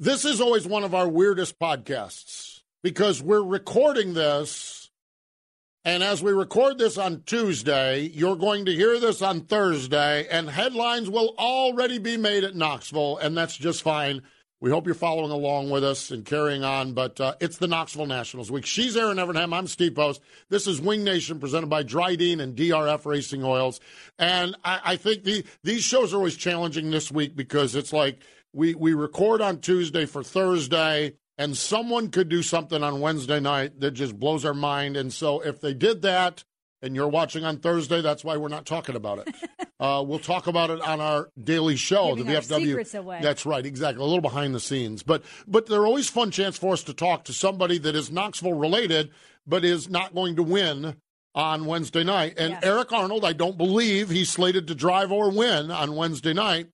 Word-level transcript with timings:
This 0.00 0.24
is 0.24 0.40
always 0.40 0.64
one 0.64 0.84
of 0.84 0.94
our 0.94 1.08
weirdest 1.08 1.58
podcasts 1.58 2.60
because 2.84 3.20
we're 3.20 3.42
recording 3.42 4.14
this. 4.14 4.90
And 5.84 6.04
as 6.04 6.22
we 6.22 6.30
record 6.30 6.78
this 6.78 6.96
on 6.96 7.24
Tuesday, 7.26 8.02
you're 8.02 8.36
going 8.36 8.66
to 8.66 8.72
hear 8.72 9.00
this 9.00 9.22
on 9.22 9.40
Thursday, 9.40 10.28
and 10.28 10.48
headlines 10.48 11.10
will 11.10 11.34
already 11.36 11.98
be 11.98 12.16
made 12.16 12.44
at 12.44 12.54
Knoxville, 12.54 13.16
and 13.18 13.36
that's 13.36 13.56
just 13.56 13.82
fine. 13.82 14.22
We 14.60 14.70
hope 14.70 14.86
you're 14.86 14.94
following 14.94 15.32
along 15.32 15.70
with 15.70 15.82
us 15.82 16.12
and 16.12 16.24
carrying 16.24 16.62
on, 16.62 16.92
but 16.92 17.20
uh, 17.20 17.34
it's 17.40 17.58
the 17.58 17.68
Knoxville 17.68 18.06
Nationals 18.06 18.52
Week. 18.52 18.66
She's 18.66 18.96
Erin 18.96 19.16
Evernham. 19.16 19.56
I'm 19.56 19.66
Steve 19.66 19.96
Post. 19.96 20.20
This 20.48 20.68
is 20.68 20.80
Wing 20.80 21.02
Nation 21.02 21.40
presented 21.40 21.70
by 21.70 21.82
Dryden 21.82 22.38
and 22.38 22.56
DRF 22.56 23.04
Racing 23.04 23.42
Oils. 23.42 23.80
And 24.18 24.56
I, 24.64 24.80
I 24.84 24.96
think 24.96 25.24
the, 25.24 25.44
these 25.64 25.82
shows 25.82 26.12
are 26.12 26.18
always 26.18 26.36
challenging 26.36 26.90
this 26.90 27.10
week 27.10 27.34
because 27.34 27.74
it's 27.74 27.92
like– 27.92 28.22
we 28.52 28.74
we 28.74 28.94
record 28.94 29.40
on 29.40 29.60
Tuesday 29.60 30.06
for 30.06 30.22
Thursday, 30.22 31.14
and 31.36 31.56
someone 31.56 32.10
could 32.10 32.28
do 32.28 32.42
something 32.42 32.82
on 32.82 33.00
Wednesday 33.00 33.40
night 33.40 33.80
that 33.80 33.92
just 33.92 34.18
blows 34.18 34.44
our 34.44 34.54
mind. 34.54 34.96
And 34.96 35.12
so 35.12 35.40
if 35.40 35.60
they 35.60 35.74
did 35.74 36.02
that, 36.02 36.44
and 36.82 36.94
you're 36.94 37.08
watching 37.08 37.44
on 37.44 37.58
Thursday, 37.58 38.00
that's 38.00 38.24
why 38.24 38.36
we're 38.36 38.48
not 38.48 38.66
talking 38.66 38.96
about 38.96 39.26
it. 39.26 39.34
uh, 39.80 40.02
we'll 40.06 40.18
talk 40.18 40.46
about 40.46 40.70
it 40.70 40.80
on 40.80 41.00
our 41.00 41.28
daily 41.42 41.76
show, 41.76 42.14
Giving 42.14 42.32
the 42.32 42.38
VFW. 42.40 43.22
That's 43.22 43.44
right, 43.44 43.64
exactly. 43.64 44.02
A 44.02 44.06
little 44.06 44.20
behind 44.20 44.54
the 44.54 44.60
scenes, 44.60 45.02
but 45.02 45.22
but 45.46 45.66
they're 45.66 45.86
always 45.86 46.08
fun 46.08 46.30
chance 46.30 46.56
for 46.56 46.72
us 46.72 46.82
to 46.84 46.94
talk 46.94 47.24
to 47.24 47.32
somebody 47.32 47.78
that 47.78 47.94
is 47.94 48.10
Knoxville 48.10 48.54
related, 48.54 49.10
but 49.46 49.64
is 49.64 49.88
not 49.88 50.14
going 50.14 50.36
to 50.36 50.42
win 50.42 50.96
on 51.34 51.66
Wednesday 51.66 52.04
night. 52.04 52.34
And 52.38 52.52
yes. 52.52 52.64
Eric 52.64 52.92
Arnold, 52.92 53.24
I 53.24 53.32
don't 53.32 53.58
believe 53.58 54.10
he's 54.10 54.30
slated 54.30 54.66
to 54.68 54.74
drive 54.74 55.12
or 55.12 55.30
win 55.30 55.70
on 55.70 55.94
Wednesday 55.94 56.32
night. 56.32 56.68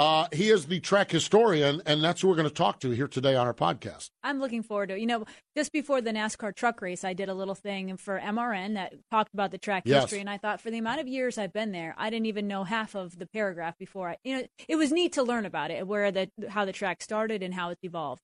Uh, 0.00 0.26
he 0.32 0.48
is 0.48 0.64
the 0.64 0.80
track 0.80 1.10
historian, 1.10 1.82
and 1.84 2.02
that's 2.02 2.22
who 2.22 2.28
we're 2.28 2.34
going 2.34 2.48
to 2.48 2.54
talk 2.54 2.80
to 2.80 2.88
here 2.88 3.06
today 3.06 3.34
on 3.34 3.46
our 3.46 3.52
podcast. 3.52 4.08
I'm 4.22 4.40
looking 4.40 4.62
forward 4.62 4.88
to 4.88 4.94
it. 4.94 5.00
You 5.00 5.06
know, 5.06 5.26
just 5.54 5.72
before 5.72 6.00
the 6.00 6.10
NASCAR 6.10 6.56
truck 6.56 6.80
race, 6.80 7.04
I 7.04 7.12
did 7.12 7.28
a 7.28 7.34
little 7.34 7.54
thing 7.54 7.94
for 7.98 8.18
MRN 8.18 8.76
that 8.76 8.94
talked 9.10 9.34
about 9.34 9.50
the 9.50 9.58
track 9.58 9.82
yes. 9.84 10.04
history, 10.04 10.20
and 10.20 10.30
I 10.30 10.38
thought 10.38 10.62
for 10.62 10.70
the 10.70 10.78
amount 10.78 11.02
of 11.02 11.06
years 11.06 11.36
I've 11.36 11.52
been 11.52 11.72
there, 11.72 11.94
I 11.98 12.08
didn't 12.08 12.24
even 12.24 12.48
know 12.48 12.64
half 12.64 12.94
of 12.94 13.18
the 13.18 13.26
paragraph 13.26 13.76
before 13.76 14.08
I, 14.08 14.16
you 14.24 14.38
know, 14.38 14.46
it 14.68 14.76
was 14.76 14.90
neat 14.90 15.12
to 15.12 15.22
learn 15.22 15.44
about 15.44 15.70
it, 15.70 15.86
where 15.86 16.10
the 16.10 16.30
how 16.48 16.64
the 16.64 16.72
track 16.72 17.02
started 17.02 17.42
and 17.42 17.52
how 17.52 17.68
it's 17.68 17.84
evolved. 17.84 18.22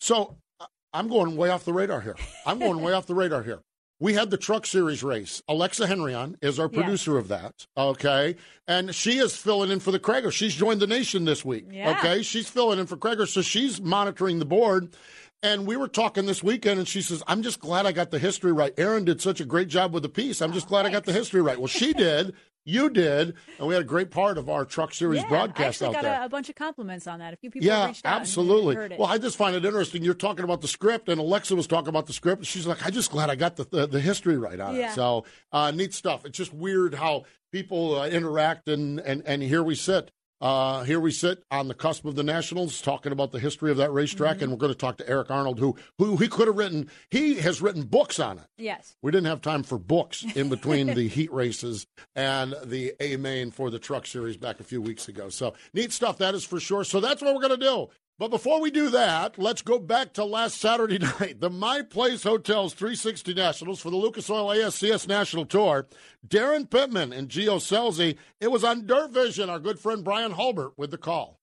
So 0.00 0.36
I'm 0.92 1.08
going 1.08 1.36
way 1.36 1.50
off 1.50 1.64
the 1.64 1.72
radar 1.72 2.00
here. 2.00 2.14
I'm 2.46 2.60
going 2.60 2.80
way 2.80 2.92
off 2.92 3.06
the 3.06 3.16
radar 3.16 3.42
here. 3.42 3.58
We 4.00 4.14
had 4.14 4.30
the 4.30 4.36
Truck 4.36 4.64
Series 4.64 5.02
race. 5.02 5.42
Alexa 5.48 5.86
Henryon 5.86 6.36
is 6.40 6.58
our 6.60 6.68
producer 6.68 7.14
yes. 7.14 7.20
of 7.20 7.28
that. 7.28 7.66
Okay. 7.76 8.36
And 8.68 8.94
she 8.94 9.18
is 9.18 9.36
filling 9.36 9.70
in 9.70 9.80
for 9.80 9.90
the 9.90 9.98
Krager. 9.98 10.32
She's 10.32 10.54
joined 10.54 10.80
the 10.80 10.86
nation 10.86 11.24
this 11.24 11.44
week. 11.44 11.66
Yeah. 11.70 11.90
Okay. 11.90 12.22
She's 12.22 12.48
filling 12.48 12.78
in 12.78 12.86
for 12.86 12.96
Krager. 12.96 13.26
So 13.26 13.42
she's 13.42 13.80
monitoring 13.80 14.38
the 14.38 14.44
board. 14.44 14.94
And 15.42 15.66
we 15.66 15.76
were 15.76 15.86
talking 15.86 16.26
this 16.26 16.42
weekend, 16.42 16.80
and 16.80 16.88
she 16.88 17.00
says, 17.00 17.22
I'm 17.28 17.42
just 17.42 17.60
glad 17.60 17.86
I 17.86 17.92
got 17.92 18.10
the 18.10 18.18
history 18.18 18.50
right. 18.50 18.74
Erin 18.76 19.04
did 19.04 19.20
such 19.20 19.40
a 19.40 19.44
great 19.44 19.68
job 19.68 19.94
with 19.94 20.02
the 20.02 20.08
piece. 20.08 20.42
I'm 20.42 20.52
just 20.52 20.66
glad 20.66 20.84
I 20.84 20.90
got 20.90 21.04
the 21.04 21.12
history 21.12 21.40
right. 21.40 21.58
Well, 21.58 21.68
she 21.68 21.92
did. 21.94 22.34
You 22.68 22.90
did, 22.90 23.34
and 23.58 23.66
we 23.66 23.72
had 23.72 23.82
a 23.82 23.86
great 23.86 24.10
part 24.10 24.36
of 24.36 24.50
our 24.50 24.66
Truck 24.66 24.92
Series 24.92 25.22
yeah, 25.22 25.28
broadcast 25.30 25.82
I 25.82 25.86
out 25.86 25.94
got 25.94 26.02
there. 26.02 26.20
A, 26.20 26.26
a 26.26 26.28
bunch 26.28 26.50
of 26.50 26.54
compliments 26.54 27.06
on 27.06 27.18
that. 27.20 27.32
A 27.32 27.36
few 27.38 27.50
people 27.50 27.66
yeah, 27.66 27.94
absolutely. 28.04 28.94
Well, 28.98 29.08
I 29.08 29.16
just 29.16 29.38
find 29.38 29.56
it 29.56 29.64
interesting. 29.64 30.04
You're 30.04 30.12
talking 30.12 30.44
about 30.44 30.60
the 30.60 30.68
script, 30.68 31.08
and 31.08 31.18
Alexa 31.18 31.56
was 31.56 31.66
talking 31.66 31.88
about 31.88 32.04
the 32.04 32.12
script. 32.12 32.44
She's 32.44 32.66
like, 32.66 32.84
"I 32.84 32.90
just 32.90 33.10
glad 33.10 33.30
I 33.30 33.36
got 33.36 33.56
the 33.56 33.64
the, 33.64 33.86
the 33.86 34.00
history 34.00 34.36
right 34.36 34.60
on 34.60 34.76
yeah. 34.76 34.92
it." 34.92 34.94
So 34.94 35.24
uh, 35.50 35.70
neat 35.70 35.94
stuff. 35.94 36.26
It's 36.26 36.36
just 36.36 36.52
weird 36.52 36.94
how 36.94 37.24
people 37.52 37.98
uh, 37.98 38.06
interact, 38.06 38.68
and 38.68 39.00
and 39.00 39.22
and 39.24 39.42
here 39.42 39.62
we 39.62 39.74
sit 39.74 40.10
uh, 40.40 40.84
here 40.84 41.00
we 41.00 41.10
sit 41.10 41.42
on 41.50 41.68
the 41.68 41.74
cusp 41.74 42.04
of 42.04 42.14
the 42.14 42.22
Nationals, 42.22 42.80
talking 42.80 43.12
about 43.12 43.32
the 43.32 43.40
history 43.40 43.70
of 43.70 43.76
that 43.78 43.92
racetrack, 43.92 44.36
mm-hmm. 44.36 44.44
and 44.44 44.52
we're 44.52 44.58
going 44.58 44.72
to 44.72 44.78
talk 44.78 44.96
to 44.98 45.08
Eric 45.08 45.30
Arnold, 45.30 45.58
who 45.58 45.76
who 45.98 46.16
he 46.16 46.28
could 46.28 46.46
have 46.46 46.56
written. 46.56 46.88
He 47.10 47.36
has 47.36 47.60
written 47.60 47.82
books 47.82 48.20
on 48.20 48.38
it. 48.38 48.44
Yes, 48.56 48.96
we 49.02 49.10
didn't 49.10 49.26
have 49.26 49.40
time 49.40 49.62
for 49.62 49.78
books 49.78 50.24
in 50.34 50.48
between 50.48 50.86
the 50.94 51.08
heat 51.08 51.32
races 51.32 51.86
and 52.14 52.54
the 52.64 52.92
A 53.00 53.16
main 53.16 53.50
for 53.50 53.70
the 53.70 53.78
Truck 53.78 54.06
Series 54.06 54.36
back 54.36 54.60
a 54.60 54.64
few 54.64 54.80
weeks 54.80 55.08
ago. 55.08 55.28
So 55.28 55.54
neat 55.74 55.92
stuff, 55.92 56.18
that 56.18 56.34
is 56.34 56.44
for 56.44 56.60
sure. 56.60 56.84
So 56.84 57.00
that's 57.00 57.20
what 57.20 57.34
we're 57.34 57.42
going 57.42 57.58
to 57.58 57.66
do. 57.66 57.88
But 58.18 58.32
before 58.32 58.60
we 58.60 58.72
do 58.72 58.90
that, 58.90 59.38
let's 59.38 59.62
go 59.62 59.78
back 59.78 60.12
to 60.14 60.24
last 60.24 60.60
Saturday 60.60 60.98
night. 61.20 61.40
The 61.40 61.50
My 61.50 61.82
Place 61.82 62.24
Hotels 62.24 62.74
360 62.74 63.32
Nationals 63.32 63.80
for 63.80 63.90
the 63.90 63.96
Lucas 63.96 64.28
Oil 64.28 64.48
ASCS 64.48 65.06
National 65.06 65.46
Tour. 65.46 65.86
Daryn 66.26 66.68
Pittman 66.68 67.12
and 67.12 67.28
Gio 67.28 67.58
Scelzi. 67.58 68.16
It 68.40 68.50
was 68.50 68.64
on 68.64 68.86
Dirt 68.86 69.12
Vision, 69.12 69.48
our 69.48 69.60
good 69.60 69.78
friend 69.78 70.02
Brian 70.02 70.32
Hulbert 70.32 70.72
with 70.76 70.90
the 70.90 70.98
call. 70.98 71.37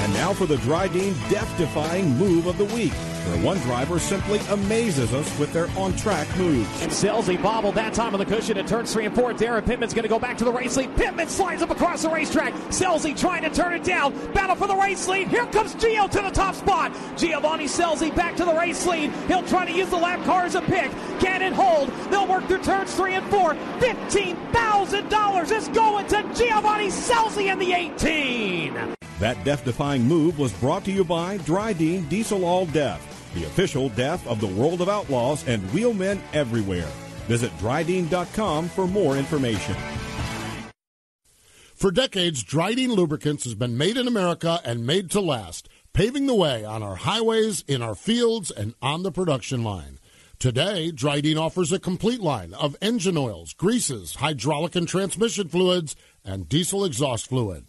And 0.00 0.14
now 0.14 0.32
for 0.32 0.46
the 0.46 0.56
Dryden 0.58 1.12
death-defying 1.28 2.16
move 2.16 2.46
of 2.46 2.56
the 2.56 2.64
week, 2.66 2.92
where 2.92 3.44
one 3.44 3.58
driver 3.58 3.98
simply 3.98 4.38
amazes 4.50 5.12
us 5.12 5.38
with 5.38 5.52
their 5.52 5.68
on-track 5.76 6.28
moves. 6.38 6.82
And 6.82 6.90
Scelzi 6.90 7.36
bobbled 7.42 7.74
that 7.74 7.94
time 7.94 8.14
on 8.14 8.20
the 8.20 8.24
cushion 8.24 8.56
at 8.58 8.68
turns 8.68 8.92
three 8.92 9.06
and 9.06 9.14
four. 9.14 9.32
Daryn 9.34 9.66
Pittman's 9.66 9.92
going 9.92 10.04
to 10.04 10.08
go 10.08 10.20
back 10.20 10.38
to 10.38 10.44
the 10.44 10.52
race 10.52 10.76
lead. 10.76 10.94
Pittman 10.96 11.28
slides 11.28 11.62
up 11.62 11.70
across 11.70 12.02
the 12.02 12.10
racetrack. 12.10 12.54
Scelzi 12.68 13.18
trying 13.18 13.42
to 13.42 13.50
turn 13.50 13.74
it 13.74 13.82
down. 13.82 14.14
Battle 14.32 14.54
for 14.54 14.68
the 14.68 14.76
race 14.76 15.08
lead. 15.08 15.28
Here 15.28 15.46
comes 15.46 15.74
Gio 15.74 16.08
to 16.10 16.22
the 16.22 16.30
top 16.30 16.54
spot. 16.54 16.96
Giovanni 17.16 17.64
Scelzi 17.64 18.14
back 18.14 18.36
to 18.36 18.44
the 18.44 18.54
race 18.54 18.86
lead. 18.86 19.10
He'll 19.26 19.42
try 19.42 19.66
to 19.66 19.72
use 19.72 19.90
the 19.90 19.96
lap 19.96 20.24
car 20.24 20.44
as 20.44 20.54
a 20.54 20.62
pick. 20.62 20.90
Can 21.18 21.42
it 21.42 21.52
hold? 21.52 21.90
They'll 22.10 22.28
work 22.28 22.46
through 22.46 22.62
turns 22.62 22.94
three 22.94 23.14
and 23.14 23.26
four. 23.26 23.54
$15,000 23.80 25.50
is 25.56 25.68
going 25.68 26.06
to 26.06 26.22
Giovanni 26.34 26.86
Scelzi 26.88 27.52
in 27.52 27.58
the 27.58 27.72
18. 27.72 28.97
That 29.20 29.42
death-defying 29.44 30.02
move 30.02 30.38
was 30.38 30.52
brought 30.54 30.84
to 30.84 30.92
you 30.92 31.04
by 31.04 31.38
Dryden 31.38 32.08
Diesel 32.08 32.44
All 32.44 32.66
Death, 32.66 33.32
the 33.34 33.44
official 33.44 33.88
death 33.90 34.24
of 34.26 34.40
the 34.40 34.46
world 34.46 34.80
of 34.80 34.88
outlaws 34.88 35.46
and 35.48 35.62
wheelmen 35.72 36.20
everywhere. 36.32 36.88
Visit 37.26 37.56
dryden.com 37.58 38.68
for 38.68 38.86
more 38.86 39.16
information. 39.16 39.76
For 41.74 41.90
decades, 41.90 42.42
Dryden 42.42 42.92
Lubricants 42.92 43.44
has 43.44 43.54
been 43.54 43.76
made 43.76 43.96
in 43.96 44.08
America 44.08 44.60
and 44.64 44.86
made 44.86 45.10
to 45.12 45.20
last, 45.20 45.68
paving 45.92 46.26
the 46.26 46.34
way 46.34 46.64
on 46.64 46.82
our 46.82 46.96
highways, 46.96 47.62
in 47.68 47.82
our 47.82 47.94
fields, 47.94 48.50
and 48.50 48.74
on 48.80 49.02
the 49.02 49.12
production 49.12 49.62
line. 49.62 49.98
Today, 50.38 50.90
Dryden 50.90 51.38
offers 51.38 51.72
a 51.72 51.80
complete 51.80 52.20
line 52.20 52.54
of 52.54 52.76
engine 52.80 53.16
oils, 53.16 53.52
greases, 53.52 54.16
hydraulic 54.16 54.76
and 54.76 54.88
transmission 54.88 55.48
fluids, 55.48 55.96
and 56.24 56.48
diesel 56.48 56.84
exhaust 56.84 57.28
fluid. 57.28 57.64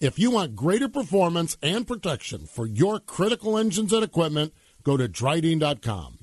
If 0.00 0.16
you 0.16 0.30
want 0.30 0.54
greater 0.54 0.88
performance 0.88 1.56
and 1.60 1.84
protection 1.84 2.46
for 2.46 2.66
your 2.66 3.00
critical 3.00 3.58
engines 3.58 3.92
and 3.92 4.04
equipment, 4.04 4.54
go 4.84 4.96
to 4.96 5.08
Dryden.com. 5.08 6.20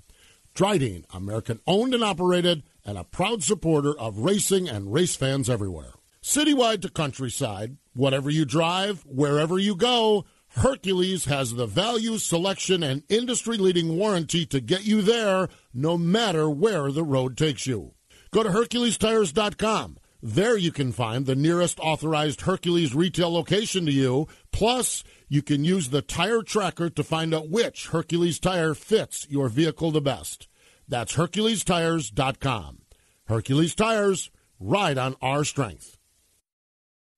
Dryden, 0.54 1.06
American 1.13 1.60
owned 1.68 1.94
and 1.94 2.01
operated, 2.01 2.63
and 2.86 2.98
a 2.98 3.04
proud 3.04 3.44
supporter 3.44 3.94
of 4.00 4.19
racing 4.19 4.69
and 4.69 4.94
race 4.94 5.18
fans 5.18 5.50
everywhere. 5.50 5.92
Citywide 6.24 6.81
to 6.83 6.89
countryside, 6.89 7.75
whatever 7.94 8.30
you 8.30 8.45
drive, 8.45 9.04
wherever 9.06 9.60
you 9.60 9.75
go, 9.75 10.24
Hercules 10.51 11.25
has 11.25 11.56
the 11.56 11.66
value, 11.66 12.18
selection, 12.18 12.81
and 12.81 13.04
industry 13.10 13.57
leading 13.57 13.98
warranty 13.98 14.45
to 14.45 14.62
get 14.62 14.86
you 14.86 15.01
there 15.01 15.50
no 15.74 15.98
matter 15.98 16.50
where 16.50 16.94
the 16.94 17.04
road 17.04 17.36
takes 17.36 17.68
you. 17.68 17.92
Go 18.31 18.42
to 18.42 18.50
HerculesTires.com 18.50 19.98
There 20.27 20.57
you 20.57 20.72
can 20.72 20.92
find 20.92 21.27
the 21.27 21.36
nearest 21.36 21.80
authorized 21.80 22.42
Hercules 22.42 22.95
retail 22.95 23.31
location 23.31 23.86
to 23.86 23.92
you. 23.92 24.27
Plus, 24.51 25.04
you 25.30 25.44
can 25.44 25.63
use 25.63 25.89
the 25.89 26.01
tire 26.01 26.42
tracker 26.42 26.89
to 26.89 27.04
find 27.04 27.31
out 27.31 27.51
which 27.51 27.89
Hercules 27.89 28.39
tire 28.39 28.74
fits 28.74 29.27
your 29.30 29.50
vehicle 29.50 29.92
the 29.92 30.01
best. 30.01 30.48
That's 30.88 31.16
HerculesTires.com. 31.16 32.80
Hercules 33.27 33.75
Tires, 33.75 34.31
ride 34.60 34.98
on 34.98 35.16
our 35.22 35.44
strength. 35.44 36.00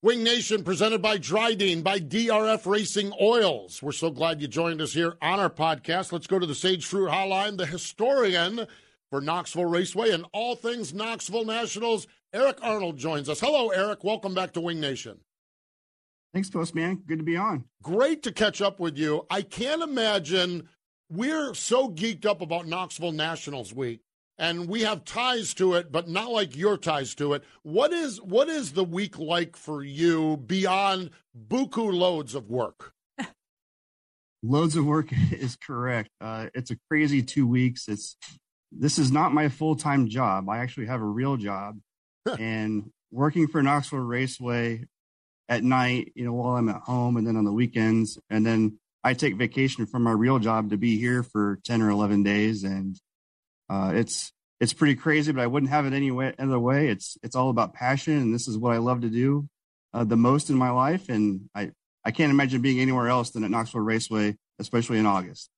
Wing 0.02 0.22
Nation 0.22 0.66
presented 0.66 1.02
by 1.02 1.18
Dryden 1.18 1.84
by 1.84 2.00
DRF 2.00 2.66
Racing 2.66 3.14
Oils. 3.22 3.82
We're 3.82 3.94
so 3.94 4.12
glad 4.12 4.42
you 4.42 4.50
joined 4.50 4.82
us 4.82 4.92
here 4.92 5.16
on 5.22 5.40
our 5.40 5.50
podcast. 5.50 6.12
Let's 6.12 6.28
go 6.28 6.40
to 6.40 6.46
the 6.46 6.54
Sage 6.54 6.86
Fruit 6.86 7.10
Hotline, 7.10 7.56
the 7.56 7.68
historian 7.68 8.68
for 9.10 9.22
Knoxville 9.22 9.64
Raceway 9.64 10.12
and 10.12 10.26
all 10.34 10.58
things 10.58 10.94
Knoxville 10.94 11.46
Nationals. 11.46 12.06
Eric 12.34 12.58
Arnold 12.62 12.98
joins 12.98 13.30
us. 13.30 13.40
Hello, 13.40 13.70
Eric. 13.70 14.04
Welcome 14.04 14.34
back 14.34 14.52
to 14.54 14.62
Wing 14.62 14.82
Nation. 14.82 15.20
Thanks, 16.34 16.50
Postman. 16.50 17.04
Good 17.08 17.20
to 17.20 17.24
be 17.24 17.38
on. 17.38 17.64
Great 17.82 18.22
to 18.24 18.34
catch 18.34 18.62
up 18.62 18.80
with 18.80 18.98
you. 18.98 19.26
I 19.30 19.42
can't 19.42 19.82
imagine 19.82 20.68
we're 21.10 21.54
so 21.54 21.90
geeked 21.90 22.26
up 22.26 22.42
about 22.42 22.68
Knoxville 22.68 23.14
Nationals 23.14 23.74
Week, 23.74 24.02
and 24.38 24.68
we 24.68 24.82
have 24.82 25.06
ties 25.06 25.54
to 25.54 25.76
it, 25.76 25.90
but 25.90 26.10
not 26.10 26.30
like 26.30 26.58
your 26.58 26.78
ties 26.78 27.16
to 27.16 27.34
it. 27.34 27.46
What 27.64 27.94
is 27.94 28.22
what 28.22 28.50
is 28.50 28.74
the 28.74 28.84
week 28.84 29.18
like 29.18 29.56
for 29.56 29.82
you 29.82 30.36
beyond 30.36 31.12
buku 31.48 31.94
loads 31.94 32.36
of 32.36 32.50
work? 32.50 32.92
loads 34.44 34.76
of 34.76 34.86
work 34.86 35.14
is 35.32 35.56
correct. 35.56 36.10
Uh, 36.20 36.48
it's 36.54 36.72
a 36.72 36.78
crazy 36.92 37.24
two 37.24 37.48
weeks. 37.48 37.88
It's 37.88 38.18
this 38.74 39.00
is 39.00 39.14
not 39.14 39.34
my 39.34 39.48
full 39.48 39.78
time 39.78 40.10
job. 40.10 40.50
I 40.50 40.58
actually 40.58 40.88
have 40.88 41.02
a 41.02 41.06
real 41.06 41.38
job 41.38 41.80
and 42.40 42.92
working 43.12 43.48
for 43.48 43.62
Knoxville 43.62 44.00
Raceway 44.00 44.86
at 45.50 45.64
night, 45.64 46.12
you 46.16 46.26
know, 46.26 46.34
while 46.34 46.56
I'm 46.56 46.70
at 46.70 46.82
home 46.82 47.18
and 47.18 47.26
then 47.26 47.38
on 47.38 47.46
the 47.46 47.52
weekends. 47.52 48.20
And 48.30 48.46
then 48.46 48.80
I 49.04 49.14
take 49.14 49.36
vacation 49.36 49.86
from 49.86 50.04
my 50.04 50.12
real 50.12 50.40
job 50.40 50.72
to 50.72 50.78
be 50.78 50.98
here 50.98 51.24
for 51.24 51.60
10 51.66 51.82
or 51.82 51.90
11 51.90 52.24
days. 52.24 52.64
And 52.64 53.00
uh, 53.70 53.94
it's, 53.96 54.32
it's 54.60 54.74
pretty 54.74 54.96
crazy, 54.96 55.32
but 55.32 55.42
I 55.42 55.48
wouldn't 55.48 55.72
have 55.72 55.86
it 55.86 55.94
any 55.94 56.12
way, 56.12 56.34
other 56.38 56.60
way. 56.60 56.90
It's, 56.90 57.18
it's 57.24 57.36
all 57.36 57.50
about 57.50 57.74
passion. 57.74 58.18
And 58.18 58.34
this 58.34 58.48
is 58.48 58.58
what 58.58 58.74
I 58.74 58.78
love 58.78 59.02
to 59.02 59.10
do 59.10 59.48
uh, 59.94 60.04
the 60.04 60.18
most 60.18 60.50
in 60.50 60.58
my 60.58 60.72
life. 60.72 61.10
And 61.10 61.50
I, 61.56 61.72
I 62.04 62.12
can't 62.12 62.32
imagine 62.32 62.62
being 62.62 62.80
anywhere 62.80 63.08
else 63.08 63.32
than 63.32 63.44
at 63.44 63.52
Knoxville 63.52 63.82
Raceway, 63.82 64.36
especially 64.60 64.98
in 64.98 65.06
August. 65.06 65.50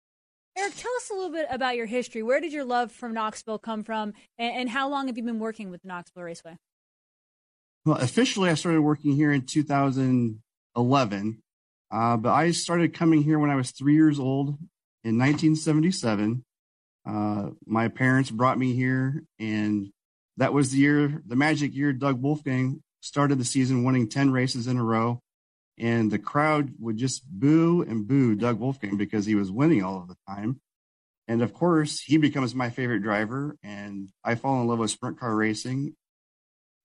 Eric, 0.59 0.75
tell 0.75 0.91
us 0.97 1.09
a 1.09 1.13
little 1.13 1.31
bit 1.31 1.47
about 1.49 1.77
your 1.77 1.85
history. 1.85 2.21
Where 2.21 2.41
did 2.41 2.51
your 2.51 2.65
love 2.65 2.91
from 2.91 3.13
Knoxville 3.13 3.59
come 3.59 3.83
from, 3.83 4.13
and, 4.37 4.55
and 4.55 4.69
how 4.69 4.89
long 4.89 5.07
have 5.07 5.15
you 5.17 5.23
been 5.23 5.39
working 5.39 5.69
with 5.69 5.85
Knoxville 5.85 6.23
Raceway? 6.23 6.57
Well, 7.85 7.95
officially, 7.97 8.49
I 8.49 8.55
started 8.55 8.81
working 8.81 9.15
here 9.15 9.31
in 9.31 9.43
2011, 9.43 11.41
uh, 11.91 12.17
but 12.17 12.33
I 12.33 12.51
started 12.51 12.93
coming 12.93 13.23
here 13.23 13.39
when 13.39 13.49
I 13.49 13.55
was 13.55 13.71
three 13.71 13.93
years 13.95 14.19
old 14.19 14.49
in 15.05 15.17
1977. 15.17 16.43
Uh, 17.07 17.51
my 17.65 17.87
parents 17.87 18.29
brought 18.29 18.59
me 18.59 18.73
here, 18.73 19.23
and 19.39 19.89
that 20.35 20.51
was 20.51 20.71
the 20.71 20.79
year, 20.79 21.21
the 21.25 21.37
magic 21.37 21.73
year, 21.73 21.93
Doug 21.93 22.21
Wolfgang 22.21 22.83
started 22.99 23.39
the 23.39 23.45
season 23.45 23.85
winning 23.85 24.09
10 24.09 24.31
races 24.31 24.67
in 24.67 24.75
a 24.75 24.83
row 24.83 25.21
and 25.79 26.11
the 26.11 26.19
crowd 26.19 26.73
would 26.79 26.97
just 26.97 27.23
boo 27.27 27.81
and 27.81 28.07
boo 28.07 28.35
Doug 28.35 28.59
Wolfgang 28.59 28.97
because 28.97 29.25
he 29.25 29.35
was 29.35 29.51
winning 29.51 29.83
all 29.83 30.01
of 30.01 30.07
the 30.07 30.17
time. 30.27 30.59
And 31.27 31.41
of 31.41 31.53
course, 31.53 32.01
he 32.01 32.17
becomes 32.17 32.55
my 32.55 32.69
favorite 32.69 33.01
driver, 33.01 33.55
and 33.63 34.09
I 34.23 34.35
fall 34.35 34.61
in 34.61 34.67
love 34.67 34.79
with 34.79 34.91
sprint 34.91 35.19
car 35.19 35.33
racing. 35.33 35.95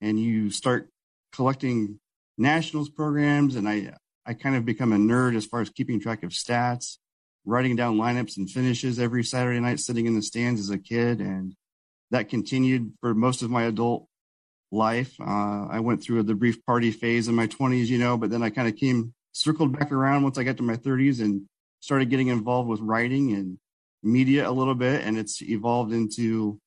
And 0.01 0.21
you 0.21 0.51
start 0.51 0.91
collecting 1.33 1.99
nationals 2.37 2.89
programs, 2.89 3.57
and 3.57 3.69
I 3.69 3.95
I 4.27 4.35
kind 4.35 4.57
of 4.57 4.65
become 4.65 4.93
a 4.93 4.97
nerd 4.97 5.37
as 5.37 5.47
far 5.47 5.61
as 5.61 5.71
keeping 5.71 6.01
track 6.01 6.23
of 6.23 6.31
stats, 6.31 6.99
writing 7.45 7.77
down 7.77 7.97
lineups 7.97 8.37
and 8.37 8.51
finishes 8.51 8.99
every 8.99 9.25
Saturday 9.25 9.61
night, 9.61 9.81
sitting 9.81 10.07
in 10.07 10.15
the 10.15 10.23
stands 10.23 10.61
as 10.61 10.71
a 10.71 10.79
kid, 10.79 11.21
and 11.21 11.55
that 12.11 12.29
continued 12.29 12.93
for 13.01 13.15
most 13.15 13.43
of 13.43 13.51
my 13.51 13.65
adult 13.65 14.07
life. 14.75 15.15
Uh, 15.21 15.67
I 15.71 15.81
went 15.81 16.03
through 16.03 16.23
the 16.25 16.35
brief 16.35 16.65
party 16.67 16.91
phase 16.91 17.29
in 17.29 17.35
my 17.35 17.47
20s, 17.47 17.87
you 17.87 17.99
know, 17.99 18.17
but 18.17 18.31
then 18.31 18.43
I 18.43 18.51
kind 18.51 18.69
of 18.69 18.77
came 18.77 19.15
circled 19.33 19.79
back 19.79 19.93
around 19.93 20.23
once 20.23 20.39
I 20.39 20.45
got 20.45 20.57
to 20.59 20.63
my 20.63 20.77
30s 20.77 21.21
and 21.21 21.43
started 21.81 22.11
getting 22.11 22.29
involved 22.29 22.69
with 22.69 22.81
writing 22.81 23.33
and 23.33 23.59
media 24.03 24.49
a 24.49 24.53
little 24.53 24.75
bit. 24.75 25.03
And 25.05 25.19
it's 25.19 25.43
evolved 25.43 25.93
into 25.93 26.59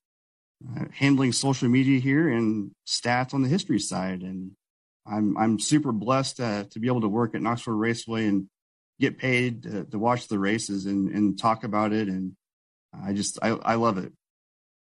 uh, 0.66 0.86
handling 0.92 1.32
social 1.32 1.70
media 1.70 2.00
here 2.00 2.30
and 2.30 2.72
stats 2.88 3.34
on 3.34 3.42
the 3.42 3.50
history 3.50 3.80
side. 3.80 4.22
And 4.22 4.52
I'm 5.06 5.38
I'm 5.38 5.60
super 5.60 5.92
blessed 5.92 6.40
uh, 6.40 6.66
to 6.72 6.80
be 6.80 6.88
able 6.88 7.02
to 7.02 7.08
work 7.08 7.36
at 7.36 7.42
Knoxville 7.42 7.74
Raceway 7.74 8.26
and 8.28 8.48
get 9.00 9.18
paid 9.18 9.64
to, 9.64 9.86
to 9.86 10.00
watch 10.00 10.28
the 10.28 10.40
races 10.40 10.86
and, 10.86 11.10
and 11.10 11.40
talk 11.40 11.64
about 11.64 11.94
it. 11.94 12.08
And 12.08 12.34
I 12.94 13.14
just 13.14 13.40
I, 13.42 13.50
I 13.50 13.76
love 13.76 13.98
it. 13.98 14.12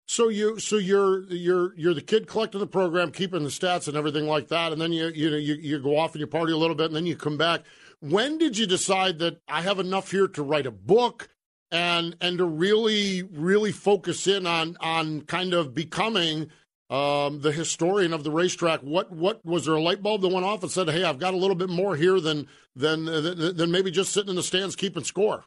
So 0.09 0.29
you, 0.29 0.61
so 0.61 0.77
you're 0.77 1.25
you're 1.25 1.75
you're 1.77 1.95
the 1.95 2.01
kid 2.01 2.29
collecting 2.29 2.61
the 2.61 2.67
program, 2.67 3.11
keeping 3.11 3.43
the 3.43 3.49
stats 3.49 3.89
and 3.89 3.97
everything 3.97 4.27
like 4.27 4.49
that, 4.49 4.71
and 4.71 4.81
then 4.81 4.93
you 4.93 5.09
you 5.09 5.31
know 5.31 5.37
you, 5.37 5.55
you 5.55 5.81
go 5.81 5.99
off 5.99 6.13
and 6.13 6.21
you 6.21 6.29
party 6.29 6.53
a 6.53 6.57
little 6.57 6.77
bit, 6.77 6.87
and 6.87 6.95
then 6.95 7.07
you 7.07 7.17
come 7.17 7.37
back. 7.37 7.63
When 8.01 8.39
did 8.39 8.57
you 8.57 8.67
decide 8.67 9.19
that 9.19 9.41
I 9.49 9.63
have 9.63 9.81
enough 9.81 10.13
here 10.13 10.29
to 10.29 10.43
write 10.45 10.67
a 10.67 10.71
book 10.71 11.29
and 11.73 12.17
and 12.21 12.39
to 12.39 12.45
really 12.45 13.25
really 13.25 13.73
focus 13.73 14.29
in 14.29 14.47
on 14.47 14.77
on 14.79 15.23
kind 15.23 15.53
of 15.53 15.75
becoming 15.75 16.51
um, 16.89 17.41
the 17.41 17.51
historian 17.51 18.13
of 18.13 18.23
the 18.23 18.31
racetrack? 18.31 18.83
What 18.83 19.11
what 19.11 19.45
was 19.45 19.65
there 19.65 19.75
a 19.75 19.83
light 19.83 20.05
bulb 20.05 20.21
that 20.21 20.29
went 20.29 20.47
off 20.47 20.63
and 20.63 20.71
said, 20.71 20.89
"Hey, 20.89 21.03
I've 21.03 21.19
got 21.19 21.35
a 21.35 21.39
little 21.39 21.57
bit 21.57 21.69
more 21.69 21.97
here 21.97 22.21
than 22.21 22.47
than 22.77 23.07
than 23.07 23.73
maybe 23.73 23.91
just 23.91 24.13
sitting 24.13 24.31
in 24.31 24.37
the 24.37 24.45
stands 24.45 24.77
keeping 24.77 25.03
score." 25.03 25.45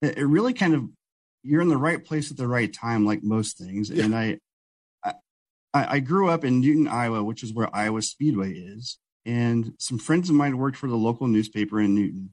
It 0.00 0.26
really 0.26 0.52
kind 0.52 0.74
of 0.74 0.88
you're 1.42 1.60
in 1.60 1.68
the 1.68 1.76
right 1.76 2.04
place 2.04 2.30
at 2.30 2.36
the 2.36 2.48
right 2.48 2.72
time, 2.72 3.04
like 3.04 3.22
most 3.22 3.58
things. 3.58 3.90
Yeah. 3.90 4.04
And 4.04 4.14
I, 4.14 4.38
I, 5.04 5.14
I 5.74 5.98
grew 6.00 6.28
up 6.28 6.44
in 6.44 6.60
Newton, 6.60 6.88
Iowa, 6.88 7.22
which 7.22 7.42
is 7.42 7.52
where 7.52 7.74
Iowa 7.74 8.02
Speedway 8.02 8.52
is. 8.52 8.98
And 9.24 9.74
some 9.78 9.98
friends 9.98 10.28
of 10.28 10.36
mine 10.36 10.58
worked 10.58 10.76
for 10.76 10.88
the 10.88 10.96
local 10.96 11.26
newspaper 11.26 11.80
in 11.80 11.94
Newton. 11.94 12.32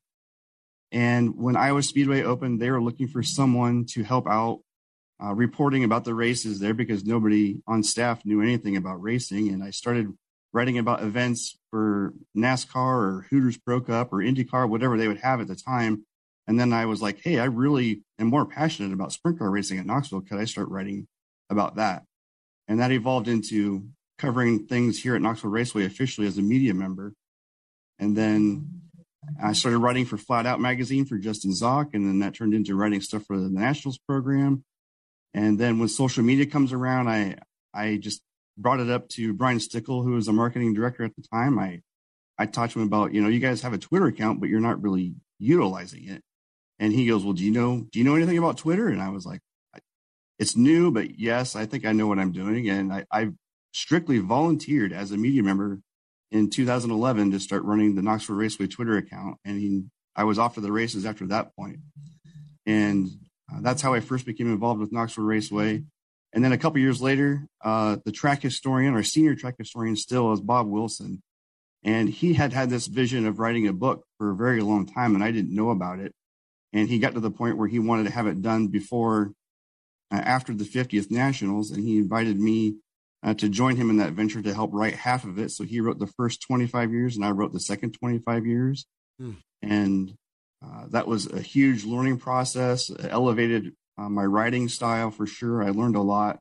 And 0.92 1.36
when 1.36 1.56
Iowa 1.56 1.84
Speedway 1.84 2.24
opened, 2.24 2.60
they 2.60 2.72
were 2.72 2.82
looking 2.82 3.08
for 3.08 3.22
someone 3.22 3.86
to 3.92 4.04
help 4.04 4.28
out 4.28 4.62
uh, 5.24 5.34
reporting 5.34 5.84
about 5.84 6.06
the 6.06 6.16
races 6.16 6.60
there 6.60 6.74
because 6.74 7.06
nobody 7.06 7.62
on 7.68 7.84
staff 7.84 8.26
knew 8.26 8.42
anything 8.42 8.76
about 8.76 9.02
racing. 9.02 9.50
And 9.50 9.64
I 9.64 9.70
started 9.70 10.08
writing 10.52 10.80
about 10.80 11.04
events 11.04 11.58
for 11.70 12.14
NASCAR 12.36 12.76
or 12.76 13.28
Hooters 13.30 13.58
Pro 13.58 13.82
Cup 13.82 14.12
or 14.12 14.18
IndyCar, 14.18 14.68
whatever 14.68 14.98
they 14.98 15.08
would 15.08 15.20
have 15.20 15.42
at 15.42 15.48
the 15.48 15.56
time. 15.56 16.06
And 16.50 16.60
then 16.60 16.74
I 16.74 16.88
was 16.88 17.00
like, 17.00 17.22
hey, 17.22 17.38
I 17.38 17.46
really 17.46 18.02
am 18.18 18.26
more 18.26 18.44
passionate 18.44 18.92
about 18.92 19.12
sprint 19.12 19.38
car 19.38 19.52
racing 19.52 19.78
at 19.78 19.86
Knoxville. 19.86 20.22
Could 20.22 20.40
I 20.40 20.46
start 20.46 20.70
writing 20.70 21.08
about 21.52 21.76
that? 21.76 22.06
And 22.68 22.80
that 22.80 22.92
evolved 22.92 23.28
into 23.28 23.88
covering 24.18 24.66
things 24.66 25.00
here 25.00 25.16
at 25.16 25.22
Knoxville 25.22 25.52
Raceway 25.52 25.86
officially 25.86 26.26
as 26.26 26.40
a 26.40 26.42
media 26.42 26.74
member. 26.74 27.14
And 28.00 28.18
then 28.18 28.82
I 29.40 29.54
started 29.54 29.78
writing 29.78 30.08
for 30.08 30.18
Flat 30.18 30.48
Out 30.48 30.60
magazine 30.60 31.06
for 31.06 31.20
Justin 31.20 31.52
Zoch, 31.52 31.94
and 31.94 32.04
then 32.04 32.18
that 32.20 32.34
turned 32.34 32.56
into 32.56 32.74
writing 32.74 33.02
stuff 33.02 33.26
for 33.28 33.38
the 33.38 33.52
Nationals 33.52 34.00
program. 34.00 34.64
And 35.36 35.60
then 35.60 35.78
when 35.78 35.88
social 35.88 36.24
media 36.24 36.48
comes 36.48 36.74
around, 36.74 37.10
I 37.10 37.36
I 37.76 37.98
just 37.98 38.24
brought 38.58 38.80
it 38.80 38.90
up 38.90 39.08
to 39.10 39.36
Brian 39.36 39.60
Stickle, 39.60 40.02
who 40.02 40.14
was 40.14 40.28
a 40.28 40.34
marketing 40.34 40.74
director 40.74 41.04
at 41.04 41.16
the 41.16 41.24
time. 41.32 41.60
I 41.60 41.84
I 42.40 42.48
talked 42.48 42.74
to 42.74 42.80
him 42.80 42.88
about, 42.88 43.14
you 43.14 43.22
know, 43.22 43.28
you 43.28 43.40
guys 43.40 43.62
have 43.62 43.74
a 43.74 43.78
Twitter 43.78 44.08
account, 44.08 44.40
but 44.40 44.50
you're 44.50 44.60
not 44.60 44.82
really 44.82 45.14
utilizing 45.38 46.06
it. 46.06 46.24
And 46.80 46.94
he 46.94 47.08
goes, 47.08 47.24
well, 47.24 47.34
do 47.34 47.44
you 47.44 47.52
know, 47.52 47.86
do 47.92 48.00
you 48.00 48.06
know 48.06 48.16
anything 48.16 48.38
about 48.38 48.58
Twitter? 48.58 48.88
And 48.88 49.02
I 49.02 49.10
was 49.10 49.26
like, 49.26 49.42
it's 50.40 50.56
new, 50.56 50.90
but 50.90 51.20
yes, 51.20 51.56
I 51.56 51.66
think 51.66 51.86
I 51.86 51.92
know 51.92 52.08
what 52.08 52.18
I'm 52.18 52.32
doing. 52.32 52.70
And 52.70 52.94
I, 52.94 53.06
I 53.12 53.32
strictly 53.74 54.20
volunteered 54.20 54.94
as 54.94 55.12
a 55.12 55.18
media 55.18 55.44
member 55.44 55.82
in 56.32 56.50
2011 56.50 57.32
to 57.32 57.40
start 57.40 57.64
running 57.64 57.94
the 57.94 58.02
Knoxville 58.02 58.38
Raceway 58.38 58.68
Twitter 58.68 58.96
account. 58.96 59.38
And 59.44 59.60
he, 59.60 59.84
I 60.16 60.24
was 60.24 60.40
off 60.40 60.56
to 60.56 60.62
the 60.62 60.72
races 60.72 61.06
after 61.06 61.28
that 61.28 61.54
point. 61.56 61.80
And 62.66 63.10
uh, 63.52 63.60
that's 63.62 63.82
how 63.82 63.94
I 63.94 64.00
first 64.00 64.26
became 64.26 64.52
involved 64.52 64.80
with 64.80 64.94
Knoxville 64.94 65.26
Raceway. 65.26 65.84
And 66.32 66.44
then 66.44 66.54
a 66.54 66.58
couple 66.58 66.80
years 66.80 67.02
later, 67.02 67.46
uh, 67.62 67.98
the 68.06 68.12
track 68.12 68.42
historian, 68.42 68.94
our 68.94 69.04
senior 69.04 69.36
track 69.36 69.56
historian 69.58 69.98
still 69.98 70.32
is 70.32 70.40
Bob 70.40 70.68
Wilson. 70.68 71.22
And 71.84 72.08
he 72.10 72.34
had 72.34 72.54
had 72.54 72.70
this 72.70 72.88
vision 72.88 73.26
of 73.26 73.40
writing 73.40 73.68
a 73.68 73.74
book 73.74 74.06
for 74.18 74.32
a 74.32 74.36
very 74.36 74.62
long 74.62 74.86
time, 74.86 75.16
and 75.16 75.24
I 75.24 75.32
didn't 75.32 75.56
know 75.56 75.70
about 75.70 76.00
it 76.00 76.14
and 76.74 76.90
he 76.90 77.00
got 77.00 77.14
to 77.14 77.20
the 77.20 77.32
point 77.32 77.58
where 77.58 77.68
he 77.68 77.80
wanted 77.80 78.04
to 78.06 78.12
have 78.12 78.28
it 78.28 78.42
done 78.42 78.68
before 78.68 79.32
uh, 80.12 80.16
after 80.16 80.54
the 80.54 80.64
50th 80.64 81.12
nationals 81.12 81.72
and 81.72 81.84
he 81.84 81.98
invited 81.98 82.40
me 82.40 82.76
uh, 83.22 83.34
to 83.34 83.50
join 83.50 83.76
him 83.76 83.90
in 83.90 83.98
that 83.98 84.14
venture 84.14 84.42
to 84.42 84.54
help 84.54 84.72
write 84.74 84.96
half 84.96 85.24
of 85.24 85.38
it 85.38 85.52
so 85.52 85.64
he 85.64 85.82
wrote 85.82 86.00
the 86.00 86.08
first 86.08 86.42
25 86.42 86.92
years 86.92 87.16
and 87.16 87.26
i 87.26 87.32
wrote 87.32 87.54
the 87.54 87.60
second 87.60 87.92
25 87.92 88.46
years 88.46 88.86
hmm. 89.20 89.32
and 89.62 90.14
uh, 90.64 90.86
that 90.90 91.08
was 91.08 91.32
a 91.32 91.42
huge 91.42 91.86
learning 91.86 92.18
process 92.18 92.92
elevated 93.10 93.74
uh, 93.98 94.10
my 94.10 94.24
writing 94.24 94.70
style 94.70 95.12
for 95.12 95.28
sure 95.28 95.64
i 95.64 95.70
learned 95.70 95.96
a 95.96 96.02
lot 96.02 96.40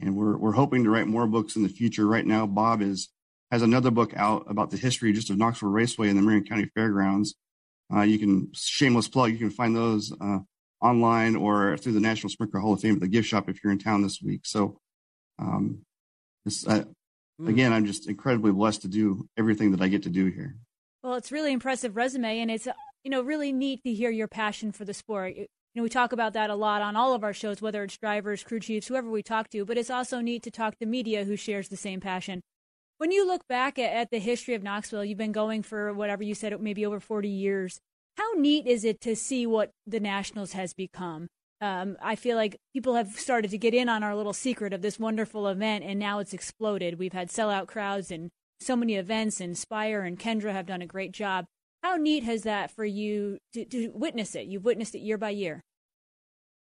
and 0.00 0.16
we're 0.16 0.36
we're 0.36 0.52
hoping 0.52 0.84
to 0.84 0.90
write 0.90 1.06
more 1.06 1.26
books 1.26 1.56
in 1.56 1.62
the 1.62 1.68
future. 1.68 2.06
Right 2.06 2.26
now, 2.26 2.46
Bob 2.46 2.82
is 2.82 3.08
has 3.50 3.62
another 3.62 3.90
book 3.90 4.12
out 4.16 4.46
about 4.48 4.70
the 4.70 4.76
history 4.76 5.12
just 5.12 5.30
of 5.30 5.38
Knoxville 5.38 5.70
Raceway 5.70 6.08
and 6.08 6.18
the 6.18 6.22
Marion 6.22 6.44
County 6.44 6.70
Fairgrounds. 6.74 7.34
Uh, 7.94 8.02
you 8.02 8.18
can 8.18 8.48
shameless 8.54 9.08
plug. 9.08 9.32
You 9.32 9.38
can 9.38 9.50
find 9.50 9.74
those 9.74 10.12
uh, 10.20 10.38
online 10.80 11.36
or 11.36 11.76
through 11.76 11.92
the 11.92 12.00
National 12.00 12.30
Sprint 12.30 12.52
Car 12.52 12.60
Hall 12.60 12.74
of 12.74 12.80
Fame 12.80 12.94
at 12.94 13.00
the 13.00 13.08
gift 13.08 13.28
shop 13.28 13.48
if 13.48 13.62
you're 13.62 13.72
in 13.72 13.78
town 13.78 14.02
this 14.02 14.20
week. 14.22 14.42
So, 14.44 14.78
um, 15.38 15.80
this, 16.44 16.66
uh, 16.66 16.84
mm. 17.40 17.48
again, 17.48 17.72
I'm 17.72 17.86
just 17.86 18.08
incredibly 18.08 18.52
blessed 18.52 18.82
to 18.82 18.88
do 18.88 19.26
everything 19.36 19.72
that 19.72 19.80
I 19.80 19.88
get 19.88 20.04
to 20.04 20.10
do 20.10 20.26
here. 20.26 20.56
Well, 21.02 21.14
it's 21.14 21.32
really 21.32 21.52
impressive 21.52 21.96
resume, 21.96 22.40
and 22.40 22.50
it's 22.50 22.68
you 23.04 23.10
know 23.10 23.22
really 23.22 23.52
neat 23.52 23.82
to 23.84 23.92
hear 23.92 24.10
your 24.10 24.28
passion 24.28 24.72
for 24.72 24.84
the 24.84 24.94
sport. 24.94 25.36
You 25.36 25.46
know, 25.74 25.82
we 25.82 25.88
talk 25.88 26.12
about 26.12 26.32
that 26.34 26.50
a 26.50 26.54
lot 26.54 26.82
on 26.82 26.96
all 26.96 27.14
of 27.14 27.24
our 27.24 27.32
shows, 27.32 27.62
whether 27.62 27.82
it's 27.84 27.96
drivers, 27.96 28.42
crew 28.42 28.60
chiefs, 28.60 28.88
whoever 28.88 29.10
we 29.10 29.22
talk 29.22 29.48
to. 29.50 29.64
But 29.64 29.78
it's 29.78 29.90
also 29.90 30.20
neat 30.20 30.42
to 30.42 30.50
talk 30.50 30.76
to 30.78 30.86
media 30.86 31.24
who 31.24 31.36
shares 31.36 31.68
the 31.68 31.76
same 31.76 32.00
passion. 32.00 32.42
When 33.00 33.12
you 33.12 33.26
look 33.26 33.48
back 33.48 33.78
at, 33.78 33.94
at 33.94 34.10
the 34.10 34.18
history 34.18 34.52
of 34.52 34.62
Knoxville, 34.62 35.06
you've 35.06 35.16
been 35.16 35.32
going 35.32 35.62
for 35.62 35.94
whatever 35.94 36.22
you 36.22 36.34
said, 36.34 36.60
maybe 36.60 36.84
over 36.84 37.00
40 37.00 37.30
years. 37.30 37.80
How 38.18 38.32
neat 38.32 38.66
is 38.66 38.84
it 38.84 39.00
to 39.00 39.16
see 39.16 39.46
what 39.46 39.70
the 39.86 40.00
Nationals 40.00 40.52
has 40.52 40.74
become? 40.74 41.28
Um, 41.62 41.96
I 42.02 42.14
feel 42.14 42.36
like 42.36 42.58
people 42.74 42.96
have 42.96 43.12
started 43.12 43.52
to 43.52 43.56
get 43.58 43.72
in 43.72 43.88
on 43.88 44.02
our 44.02 44.14
little 44.14 44.34
secret 44.34 44.74
of 44.74 44.82
this 44.82 44.98
wonderful 44.98 45.48
event, 45.48 45.82
and 45.82 45.98
now 45.98 46.18
it's 46.18 46.34
exploded. 46.34 46.98
We've 46.98 47.14
had 47.14 47.30
sellout 47.30 47.68
crowds 47.68 48.10
and 48.10 48.28
so 48.60 48.76
many 48.76 48.96
events, 48.96 49.40
and 49.40 49.56
Spire 49.56 50.02
and 50.02 50.18
Kendra 50.18 50.52
have 50.52 50.66
done 50.66 50.82
a 50.82 50.86
great 50.86 51.12
job. 51.12 51.46
How 51.82 51.96
neat 51.96 52.24
has 52.24 52.42
that 52.42 52.70
for 52.70 52.84
you 52.84 53.38
to, 53.54 53.64
to 53.64 53.92
witness 53.94 54.34
it? 54.34 54.46
You've 54.46 54.66
witnessed 54.66 54.94
it 54.94 54.98
year 54.98 55.16
by 55.16 55.30
year. 55.30 55.62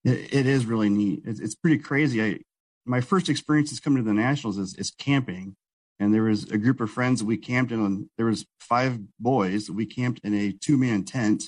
it, 0.04 0.34
it 0.34 0.46
is 0.46 0.66
really 0.66 0.90
neat. 0.90 1.22
It's, 1.24 1.40
it's, 1.40 1.54
pretty 1.54 1.78
crazy. 1.78 2.22
I, 2.22 2.40
my 2.84 3.00
first 3.00 3.30
experiences 3.30 3.80
coming 3.80 4.04
to 4.04 4.06
the 4.06 4.12
Nationals 4.12 4.58
is, 4.58 4.74
is 4.74 4.90
camping 4.90 5.56
and 6.00 6.14
there 6.14 6.22
was 6.22 6.50
a 6.50 6.56
group 6.56 6.80
of 6.80 6.90
friends 6.90 7.22
we 7.22 7.36
camped 7.36 7.72
in. 7.72 8.08
There 8.16 8.26
was 8.26 8.46
five 8.58 8.98
boys. 9.20 9.70
We 9.70 9.84
camped 9.84 10.20
in 10.24 10.34
a 10.34 10.50
two 10.50 10.78
man 10.78 11.04
tent 11.04 11.44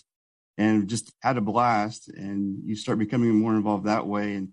and 0.59 0.87
just 0.89 1.11
had 1.23 1.39
a 1.39 1.41
blast. 1.41 2.09
And 2.09 2.59
you 2.67 2.77
start 2.77 2.99
becoming 2.99 3.35
more 3.35 3.55
involved 3.55 3.87
that 3.87 4.07
way. 4.07 4.35
And 4.35 4.51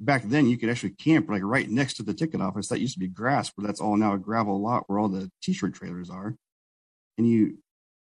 back 0.00 0.22
then, 0.24 0.48
you 0.48 0.56
could 0.56 0.70
actually 0.70 0.92
camp 0.92 1.28
like 1.28 1.42
right 1.44 1.68
next 1.68 1.94
to 1.94 2.02
the 2.02 2.14
ticket 2.14 2.40
office. 2.40 2.68
That 2.68 2.80
used 2.80 2.94
to 2.94 3.00
be 3.00 3.06
grass, 3.06 3.52
where 3.54 3.66
that's 3.66 3.82
all 3.82 3.98
now 3.98 4.14
a 4.14 4.18
gravel 4.18 4.60
lot 4.60 4.84
where 4.86 4.98
all 4.98 5.10
the 5.10 5.30
t-shirt 5.42 5.74
trailers 5.74 6.08
are. 6.08 6.34
And 7.18 7.28
you 7.28 7.58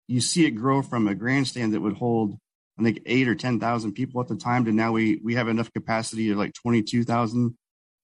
you 0.06 0.20
see 0.20 0.46
it 0.46 0.52
grow 0.52 0.80
from 0.80 1.08
a 1.08 1.14
grandstand 1.14 1.75
that 1.75 1.80
would 1.80 1.96
hold 1.96 2.38
I 2.78 2.84
think 2.84 3.00
eight 3.04 3.26
or 3.26 3.34
ten 3.34 3.58
thousand 3.58 3.94
people 3.94 4.20
at 4.20 4.28
the 4.28 4.37
time 4.37 4.64
to 4.66 4.72
now 4.72 4.92
we 4.92 5.20
we 5.25 5.34
have 5.34 5.49
enough 5.49 5.72
capacity 5.72 6.30
of 6.30 6.38
like 6.38 6.54
twenty 6.54 6.82
two 6.82 7.02
thousand 7.02 7.56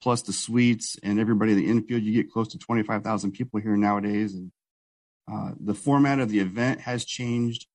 plus 0.03 0.23
the 0.23 0.33
suites 0.33 0.97
and 1.03 1.19
everybody 1.19 1.53
in 1.53 1.59
the 1.59 1.69
infield, 1.69 2.03
you 2.03 2.13
get 2.13 2.31
close 2.31 2.49
to 2.49 2.59
25,000 2.59 3.33
people 3.33 3.61
here 3.61 3.77
nowadays. 3.77 4.35
And 4.35 4.53
uh, 5.31 5.53
the 5.59 5.75
format 5.75 6.21
of 6.21 6.31
the 6.31 6.41
event 6.41 6.81
has 6.81 7.05
changed. 7.05 7.67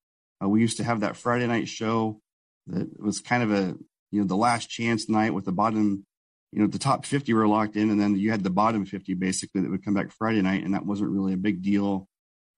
Uh, 0.43 0.49
we 0.49 0.61
used 0.61 0.77
to 0.77 0.83
have 0.83 1.01
that 1.01 1.17
Friday 1.17 1.47
night 1.47 1.67
show 1.67 2.21
that 2.67 2.99
was 2.99 3.19
kind 3.19 3.43
of 3.43 3.51
a, 3.51 3.75
you 4.11 4.21
know, 4.21 4.25
the 4.25 4.35
last 4.35 4.69
chance 4.69 5.09
night 5.09 5.33
with 5.33 5.45
the 5.45 5.51
bottom, 5.51 6.05
you 6.51 6.61
know, 6.61 6.67
the 6.67 6.79
top 6.79 7.05
50 7.05 7.33
were 7.33 7.47
locked 7.47 7.75
in. 7.75 7.89
And 7.89 7.99
then 7.99 8.15
you 8.15 8.31
had 8.31 8.43
the 8.43 8.49
bottom 8.49 8.85
50 8.85 9.13
basically 9.15 9.61
that 9.61 9.69
would 9.69 9.83
come 9.83 9.93
back 9.93 10.11
Friday 10.11 10.41
night. 10.41 10.63
And 10.63 10.73
that 10.73 10.85
wasn't 10.85 11.11
really 11.11 11.33
a 11.33 11.37
big 11.37 11.61
deal 11.61 12.07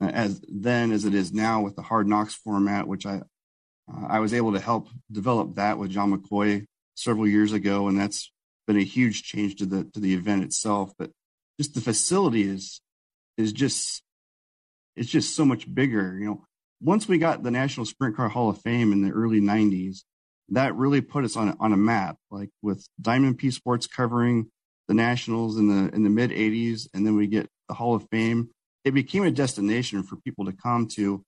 uh, 0.01 0.07
as 0.07 0.41
then 0.47 0.91
as 0.91 1.05
it 1.05 1.15
is 1.15 1.33
now 1.33 1.61
with 1.61 1.75
the 1.75 1.81
hard 1.81 2.07
knocks 2.07 2.35
format, 2.35 2.87
which 2.87 3.05
I, 3.05 3.21
uh, 3.91 4.05
I 4.07 4.19
was 4.19 4.33
able 4.33 4.53
to 4.53 4.59
help 4.59 4.89
develop 5.11 5.55
that 5.55 5.77
with 5.77 5.91
John 5.91 6.13
McCoy 6.15 6.65
several 6.95 7.27
years 7.27 7.51
ago. 7.51 7.87
And 7.87 7.99
that's 7.99 8.31
been 8.65 8.77
a 8.77 8.83
huge 8.83 9.23
change 9.23 9.55
to 9.55 9.65
the 9.65 9.85
to 9.93 9.99
the 9.99 10.13
event 10.13 10.43
itself, 10.43 10.93
but 10.97 11.11
just 11.59 11.73
the 11.73 11.81
facility 11.81 12.43
is 12.43 12.81
is 13.37 13.53
just 13.53 14.01
it's 14.95 15.09
just 15.09 15.35
so 15.35 15.45
much 15.45 15.73
bigger. 15.73 16.17
You 16.17 16.25
know, 16.25 16.45
once 16.81 17.07
we 17.07 17.17
got 17.17 17.43
the 17.43 17.51
National 17.51 17.85
Sprint 17.85 18.15
Car 18.15 18.29
Hall 18.29 18.49
of 18.49 18.61
Fame 18.61 18.91
in 18.91 19.01
the 19.01 19.11
early 19.11 19.41
'90s, 19.41 19.99
that 20.49 20.75
really 20.75 21.01
put 21.01 21.25
us 21.25 21.35
on 21.35 21.55
on 21.59 21.73
a 21.73 21.77
map. 21.77 22.17
Like 22.31 22.49
with 22.61 22.87
Diamond 23.01 23.37
P 23.37 23.51
Sports 23.51 23.87
covering 23.87 24.49
the 24.87 24.93
Nationals 24.93 25.57
in 25.57 25.67
the 25.67 25.93
in 25.93 26.03
the 26.03 26.09
mid 26.09 26.31
'80s, 26.31 26.87
and 26.93 27.05
then 27.05 27.15
we 27.15 27.27
get 27.27 27.47
the 27.67 27.75
Hall 27.75 27.95
of 27.95 28.07
Fame. 28.11 28.49
It 28.83 28.93
became 28.93 29.23
a 29.23 29.31
destination 29.31 30.03
for 30.03 30.15
people 30.17 30.45
to 30.45 30.53
come 30.53 30.87
to 30.89 31.23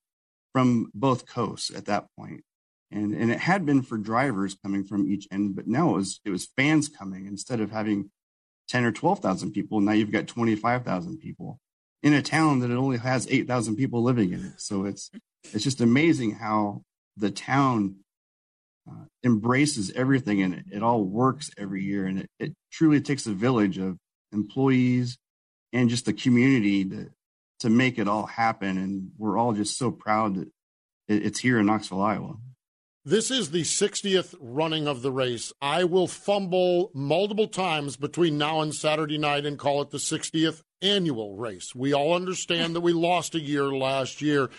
from 0.52 0.90
both 0.94 1.26
coasts 1.26 1.74
at 1.74 1.86
that 1.86 2.06
point 2.16 2.42
and 2.90 3.14
and 3.14 3.30
it 3.30 3.40
had 3.40 3.66
been 3.66 3.82
for 3.82 3.98
drivers 3.98 4.56
coming 4.62 4.84
from 4.84 5.10
each 5.10 5.26
end, 5.30 5.54
but 5.56 5.66
now 5.66 5.90
it 5.90 5.96
was 5.96 6.20
it 6.24 6.30
was 6.30 6.48
fans 6.56 6.88
coming 6.88 7.26
instead 7.26 7.60
of 7.60 7.70
having 7.70 8.10
ten 8.68 8.84
or 8.84 8.92
twelve 8.92 9.20
thousand 9.20 9.52
people. 9.52 9.80
Now 9.80 9.92
you've 9.92 10.12
got 10.12 10.26
twenty 10.26 10.56
five 10.56 10.84
thousand 10.84 11.18
people 11.18 11.58
in 12.02 12.14
a 12.14 12.22
town 12.22 12.60
that 12.60 12.70
it 12.70 12.76
only 12.76 12.98
has 12.98 13.26
eight 13.30 13.46
thousand 13.46 13.76
people 13.76 14.02
living 14.02 14.32
in 14.32 14.44
it. 14.44 14.60
So 14.60 14.84
it's 14.84 15.10
it's 15.52 15.64
just 15.64 15.80
amazing 15.80 16.32
how 16.32 16.82
the 17.16 17.30
town 17.30 17.96
uh, 18.88 19.04
embraces 19.24 19.90
everything 19.92 20.42
and 20.42 20.54
it, 20.54 20.64
it 20.72 20.82
all 20.82 21.02
works 21.04 21.50
every 21.58 21.82
year. 21.84 22.06
And 22.06 22.20
it, 22.20 22.30
it 22.38 22.54
truly 22.72 23.00
takes 23.00 23.26
a 23.26 23.32
village 23.32 23.78
of 23.78 23.98
employees 24.32 25.18
and 25.72 25.90
just 25.90 26.06
the 26.06 26.12
community 26.12 26.84
to 26.84 27.10
to 27.60 27.70
make 27.70 27.98
it 27.98 28.08
all 28.08 28.26
happen. 28.26 28.78
And 28.78 29.10
we're 29.18 29.36
all 29.36 29.52
just 29.52 29.76
so 29.76 29.90
proud 29.90 30.36
that 30.36 30.48
it, 31.08 31.26
it's 31.26 31.40
here 31.40 31.58
in 31.58 31.66
Knoxville, 31.66 32.00
Iowa. 32.00 32.36
This 33.08 33.30
is 33.30 33.52
the 33.52 33.62
60th 33.62 34.34
running 34.38 34.86
of 34.86 35.00
the 35.00 35.10
race. 35.10 35.50
I 35.62 35.84
will 35.84 36.06
fumble 36.06 36.90
multiple 36.92 37.48
times 37.48 37.96
between 37.96 38.36
now 38.36 38.60
and 38.60 38.74
Saturday 38.74 39.16
night 39.16 39.46
and 39.46 39.58
call 39.58 39.80
it 39.80 39.88
the 39.88 39.96
60th 39.96 40.60
annual 40.82 41.34
race. 41.34 41.74
We 41.74 41.94
all 41.94 42.12
understand 42.12 42.76
that 42.76 42.82
we 42.82 42.92
lost 42.92 43.34
a 43.34 43.40
year 43.40 43.72
last 43.72 44.20
year. 44.20 44.50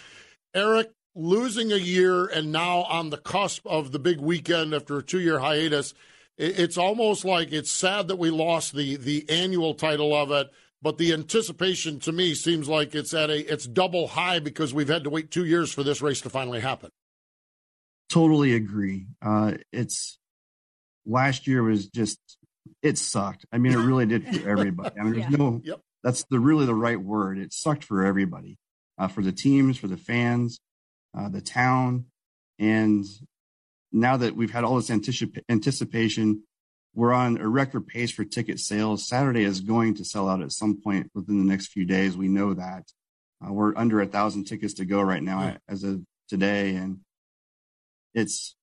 Eric, 0.55 0.89
losing 1.13 1.71
a 1.71 1.75
year 1.75 2.25
and 2.25 2.51
now 2.51 2.85
on 2.85 3.11
the 3.11 3.17
cusp 3.17 3.67
of 3.67 3.91
the 3.91 3.99
big 3.99 4.19
weekend 4.19 4.73
after 4.73 4.97
a 4.97 5.03
two 5.03 5.19
year 5.19 5.37
hiatus, 5.37 5.93
it's 6.35 6.75
almost 6.75 7.23
like 7.23 7.51
it's 7.51 7.69
sad 7.69 8.07
that 8.07 8.17
we 8.17 8.31
lost 8.31 8.73
the, 8.73 8.95
the 8.95 9.29
annual 9.29 9.75
title 9.75 10.15
of 10.15 10.31
it 10.31 10.49
but 10.81 10.97
the 10.97 11.13
anticipation 11.13 11.99
to 11.99 12.11
me 12.11 12.33
seems 12.33 12.67
like 12.67 12.95
it's 12.95 13.13
at 13.13 13.29
a 13.29 13.53
it's 13.53 13.67
double 13.67 14.07
high 14.07 14.39
because 14.39 14.73
we've 14.73 14.87
had 14.87 15.03
to 15.03 15.09
wait 15.11 15.29
two 15.29 15.45
years 15.45 15.71
for 15.71 15.83
this 15.83 16.01
race 16.01 16.21
to 16.21 16.29
finally 16.29 16.61
happen. 16.61 16.89
Totally 18.09 18.55
agree. 18.55 19.07
Uh, 19.21 19.53
it's 19.71 20.17
last 21.05 21.47
year 21.47 21.63
was 21.63 21.87
just 21.87 22.19
it 22.81 22.97
sucked. 22.97 23.45
I 23.51 23.57
mean, 23.57 23.73
it 23.73 23.77
really 23.77 24.05
did 24.05 24.25
for 24.25 24.49
everybody. 24.49 24.99
I 24.99 25.03
mean, 25.03 25.13
there's 25.13 25.25
yeah. 25.31 25.37
no. 25.37 25.61
Yep. 25.63 25.81
That's 26.03 26.23
the 26.29 26.39
really 26.39 26.65
the 26.65 26.75
right 26.75 26.99
word. 26.99 27.37
It 27.37 27.51
sucked 27.53 27.83
for 27.83 28.05
everybody, 28.05 28.57
uh, 28.97 29.09
for 29.09 29.21
the 29.21 29.31
teams, 29.33 29.77
for 29.77 29.87
the 29.87 29.97
fans, 29.97 30.59
uh, 31.17 31.29
the 31.29 31.41
town, 31.41 32.05
and 32.57 33.05
now 33.91 34.17
that 34.17 34.35
we've 34.35 34.51
had 34.51 34.63
all 34.63 34.75
this 34.75 34.89
anticip- 34.89 35.43
anticipation, 35.49 36.43
we're 36.93 37.13
on 37.13 37.37
a 37.37 37.47
record 37.47 37.87
pace 37.87 38.11
for 38.11 38.23
ticket 38.23 38.59
sales. 38.59 39.07
Saturday 39.07 39.43
is 39.43 39.61
going 39.61 39.95
to 39.95 40.05
sell 40.05 40.29
out 40.29 40.41
at 40.41 40.51
some 40.51 40.81
point 40.81 41.09
within 41.13 41.39
the 41.39 41.45
next 41.45 41.67
few 41.67 41.85
days. 41.85 42.15
We 42.15 42.27
know 42.27 42.53
that. 42.53 42.83
Uh, 43.45 43.53
we're 43.53 43.75
under 43.75 44.01
a 44.01 44.05
thousand 44.05 44.45
tickets 44.45 44.75
to 44.75 44.85
go 44.85 45.01
right 45.01 45.23
now 45.23 45.41
yeah. 45.41 45.57
as 45.67 45.83
of 45.83 46.01
today, 46.27 46.75
and 46.75 46.99
it's 48.13 48.55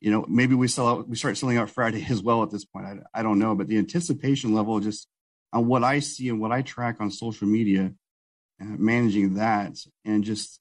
you 0.00 0.10
know 0.10 0.24
maybe 0.28 0.54
we 0.54 0.68
sell 0.68 0.88
out 0.88 1.08
we 1.08 1.16
start 1.16 1.36
selling 1.36 1.58
out 1.58 1.70
friday 1.70 2.04
as 2.10 2.22
well 2.22 2.42
at 2.42 2.50
this 2.50 2.64
point. 2.64 2.86
I, 2.86 3.20
I 3.20 3.22
don't 3.22 3.38
know 3.38 3.54
but 3.54 3.68
the 3.68 3.78
anticipation 3.78 4.54
level 4.54 4.80
just 4.80 5.08
on 5.52 5.66
what 5.66 5.84
i 5.84 6.00
see 6.00 6.28
and 6.28 6.40
what 6.40 6.52
i 6.52 6.62
track 6.62 6.96
on 7.00 7.10
social 7.10 7.48
media 7.48 7.92
uh, 8.60 8.64
managing 8.64 9.34
that 9.34 9.76
and 10.04 10.24
just 10.24 10.60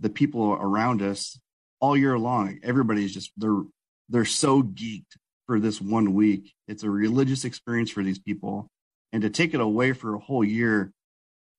the 0.00 0.10
people 0.10 0.52
around 0.52 1.02
us 1.02 1.38
all 1.80 1.96
year 1.96 2.18
long 2.18 2.58
everybody's 2.62 3.12
just 3.12 3.32
they're 3.36 3.62
they're 4.08 4.24
so 4.24 4.62
geeked 4.62 5.16
for 5.46 5.60
this 5.60 5.80
one 5.80 6.14
week. 6.14 6.54
It's 6.68 6.82
a 6.82 6.90
religious 6.90 7.44
experience 7.44 7.90
for 7.90 8.02
these 8.02 8.18
people. 8.18 8.68
And 9.12 9.22
to 9.22 9.30
take 9.30 9.54
it 9.54 9.60
away 9.60 9.92
for 9.92 10.14
a 10.14 10.18
whole 10.18 10.44
year 10.44 10.92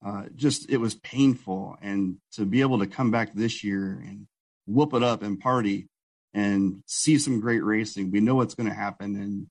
uh, 0.05 0.25
just 0.35 0.69
it 0.69 0.77
was 0.77 0.93
painful. 0.93 1.77
And 1.81 2.17
to 2.33 2.45
be 2.45 2.61
able 2.61 2.79
to 2.79 2.87
come 2.87 3.09
back 3.09 3.33
this 3.33 3.63
year 3.63 4.03
and 4.05 4.27
whoop 4.67 4.93
it 4.93 5.01
up 5.01 5.23
and 5.23 5.39
party 5.39 5.87
and 6.37 6.83
see 6.85 7.17
some 7.17 7.39
great 7.39 7.63
racing. 7.63 8.11
We 8.11 8.19
know 8.19 8.35
what's 8.35 8.53
going 8.53 8.69
to 8.69 8.75
happen, 8.75 9.15
and 9.15 9.47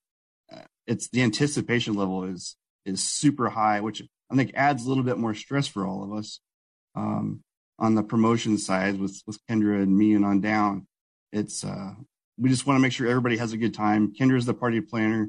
uh, 0.52 0.64
it's 0.86 1.08
the 1.08 1.22
anticipation 1.22 1.94
level 1.94 2.22
is 2.22 2.56
is 2.84 3.02
super 3.02 3.48
high, 3.48 3.80
which 3.80 4.00
I 4.30 4.36
think 4.36 4.52
adds 4.54 4.86
a 4.86 4.88
little 4.88 5.02
bit 5.02 5.18
more 5.18 5.34
stress 5.34 5.66
for 5.66 5.84
all 5.84 6.04
of 6.04 6.16
us 6.16 6.38
um, 6.94 7.42
on 7.80 7.96
the 7.96 8.04
promotion 8.04 8.56
side 8.56 9.00
with 9.00 9.20
with 9.26 9.44
Kendra 9.50 9.82
and 9.82 9.98
me 9.98 10.14
and 10.14 10.24
on 10.24 10.40
down. 10.40 10.86
It's 11.32 11.64
uh, 11.64 11.94
we 12.38 12.50
just 12.50 12.68
want 12.68 12.78
to 12.78 12.82
make 12.82 12.92
sure 12.92 13.08
everybody 13.08 13.36
has 13.38 13.52
a 13.52 13.58
good 13.58 13.74
time. 13.74 14.14
Kendra's 14.14 14.46
the 14.46 14.54
party 14.54 14.80
planner, 14.80 15.28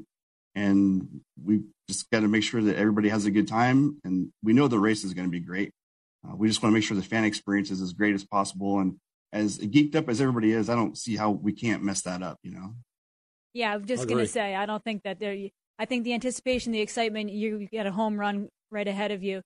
and 0.54 1.22
we 1.42 1.62
just 1.88 2.08
got 2.12 2.20
to 2.20 2.28
make 2.28 2.44
sure 2.44 2.62
that 2.62 2.76
everybody 2.76 3.08
has 3.08 3.26
a 3.26 3.32
good 3.32 3.48
time. 3.48 3.98
And 4.04 4.28
we 4.44 4.52
know 4.52 4.68
the 4.68 4.78
race 4.78 5.02
is 5.02 5.12
going 5.12 5.26
to 5.26 5.32
be 5.32 5.40
great. 5.40 5.72
Uh, 6.24 6.36
we 6.36 6.46
just 6.46 6.62
want 6.62 6.72
to 6.72 6.74
make 6.74 6.84
sure 6.84 6.96
the 6.96 7.02
fan 7.02 7.24
experience 7.24 7.72
is 7.72 7.82
as 7.82 7.94
great 7.94 8.14
as 8.14 8.24
possible 8.24 8.78
and 8.78 8.94
as 9.32 9.58
geeked 9.58 9.94
up 9.94 10.08
as 10.08 10.20
everybody 10.20 10.52
is, 10.52 10.68
I 10.70 10.74
don't 10.74 10.96
see 10.96 11.16
how 11.16 11.30
we 11.30 11.52
can't 11.52 11.82
mess 11.82 12.02
that 12.02 12.22
up, 12.22 12.38
you 12.42 12.52
know? 12.52 12.74
Yeah, 13.52 13.74
I'm 13.74 13.86
just 13.86 14.06
going 14.08 14.18
to 14.18 14.26
say, 14.26 14.54
I 14.54 14.66
don't 14.66 14.82
think 14.82 15.02
that 15.02 15.18
there, 15.18 15.36
I 15.78 15.84
think 15.84 16.04
the 16.04 16.14
anticipation, 16.14 16.72
the 16.72 16.80
excitement, 16.80 17.30
you, 17.30 17.58
you 17.58 17.68
get 17.68 17.86
a 17.86 17.92
home 17.92 18.18
run 18.18 18.48
right 18.70 18.86
ahead 18.86 19.10
of 19.10 19.22
you. 19.22 19.42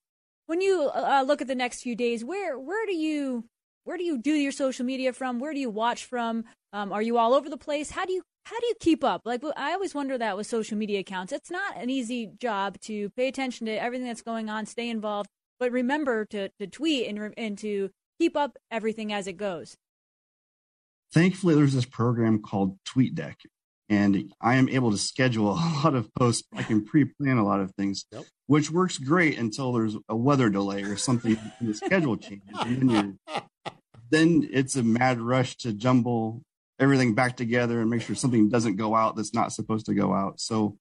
When 0.47 0.61
you 0.61 0.91
uh, 0.93 1.25
look 1.27 1.41
at 1.41 1.49
the 1.49 1.55
next 1.55 1.83
few 1.83 1.95
days, 1.95 2.25
where 2.25 2.59
where 2.59 2.85
do 2.85 2.95
you 2.95 3.45
where 3.85 3.97
do 3.97 4.05
you 4.05 4.19
do 4.19 4.33
your 4.33 4.53
social 4.53 4.85
media 4.85 5.13
from? 5.13 5.39
Where 5.39 5.55
do 5.55 5.61
you 5.61 5.71
watch 5.71 6.05
from? 6.05 6.45
Um, 6.73 6.93
are 6.93 7.03
you 7.03 7.17
all 7.17 7.33
over 7.33 7.49
the 7.49 7.57
place? 7.57 7.91
How 7.91 8.05
do 8.05 8.13
you 8.13 8.23
how 8.45 8.59
do 8.59 8.67
you 8.67 8.75
keep 8.81 9.05
up? 9.05 9.23
Like 9.25 9.43
I 9.57 9.73
always 9.73 9.95
wonder 9.95 10.19
that 10.19 10.37
with 10.37 10.47
social 10.47 10.77
media 10.77 11.01
accounts. 11.01 11.33
It's 11.33 11.51
not 11.51 11.77
an 11.77 11.91
easy 11.91 12.33
job 12.39 12.79
to 12.83 13.11
pay 13.11 13.29
attention 13.29 13.67
to 13.67 13.73
everything 13.81 14.07
that's 14.07 14.23
going 14.23 14.51
on, 14.51 14.67
stay 14.67 14.91
involved, 14.91 15.31
but 15.59 15.71
remember 15.71 16.25
to 16.27 16.49
to 16.49 16.67
tweet 16.67 17.09
and 17.09 17.33
and 17.37 17.57
to 17.59 17.91
keep 18.19 18.37
up 18.37 18.59
everything 18.71 19.13
as 19.13 19.27
it 19.27 19.37
goes. 19.37 19.77
Thankfully, 21.13 21.55
there's 21.55 21.75
this 21.75 21.85
program 21.85 22.41
called 22.41 22.79
TweetDeck, 22.85 23.35
and 23.89 24.33
I 24.41 24.55
am 24.55 24.69
able 24.69 24.91
to 24.91 24.99
schedule 24.99 25.51
a 25.51 25.61
lot 25.85 25.95
of 25.95 26.13
posts. 26.15 26.49
I 26.55 26.63
can 26.63 26.85
pre-plan 26.85 27.37
a 27.37 27.45
lot 27.45 27.61
of 27.61 27.73
things, 27.75 28.07
yep. 28.11 28.25
which 28.47 28.71
works 28.71 28.97
great 28.99 29.39
until 29.39 29.73
there's 29.73 29.97
a 30.09 30.17
weather 30.17 30.49
delay 30.49 30.83
or 30.83 30.97
something 30.97 31.39
in 31.61 31.67
the 31.67 31.75
schedule 31.75 32.17
changes. 32.17 32.57
And 32.61 32.91
then, 32.91 33.19
then 34.11 34.49
it's 34.51 34.77
a 34.77 34.83
mad 34.83 35.21
rush 35.21 35.57
to 35.59 35.73
jumble 35.73 36.43
everything 36.79 37.15
back 37.15 37.37
together 37.37 37.81
and 37.81 37.91
make 37.91 38.03
sure 38.03 38.17
something 38.17 38.49
doesn't 38.49 38.77
go 38.77 38.95
out 38.95 39.15
that's 39.15 39.35
not 39.35 39.53
supposed 39.53 39.87
to 39.87 39.95
go 39.95 40.13
out. 40.13 40.41
So 40.41 40.79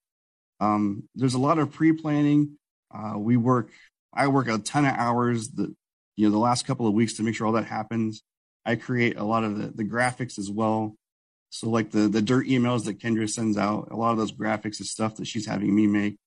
um, 0.61 1.03
there's 1.15 1.33
a 1.33 1.39
lot 1.39 1.59
of 1.59 1.71
pre-planning. 1.71 2.57
Uh, 2.93 3.17
we 3.17 3.35
work. 3.35 3.69
I 4.13 4.27
work 4.27 4.47
a 4.47 4.57
ton 4.57 4.85
of 4.85 4.95
hours. 4.95 5.49
The 5.49 5.73
you 6.15 6.27
know 6.27 6.31
the 6.31 6.39
last 6.39 6.65
couple 6.65 6.87
of 6.87 6.93
weeks 6.93 7.13
to 7.13 7.23
make 7.23 7.35
sure 7.35 7.47
all 7.47 7.53
that 7.53 7.65
happens. 7.65 8.23
I 8.65 8.75
create 8.75 9.17
a 9.17 9.23
lot 9.23 9.43
of 9.43 9.57
the, 9.57 9.67
the 9.67 9.83
graphics 9.83 10.37
as 10.37 10.49
well. 10.49 10.95
So 11.49 11.69
like 11.69 11.91
the 11.91 12.07
the 12.07 12.21
dirt 12.21 12.47
emails 12.47 12.85
that 12.85 12.99
Kendra 12.99 13.29
sends 13.29 13.57
out, 13.57 13.89
a 13.91 13.95
lot 13.95 14.11
of 14.11 14.17
those 14.17 14.31
graphics 14.31 14.79
is 14.79 14.91
stuff 14.91 15.15
that 15.17 15.27
she's 15.27 15.45
having 15.45 15.75
me 15.75 15.87
make, 15.87 16.17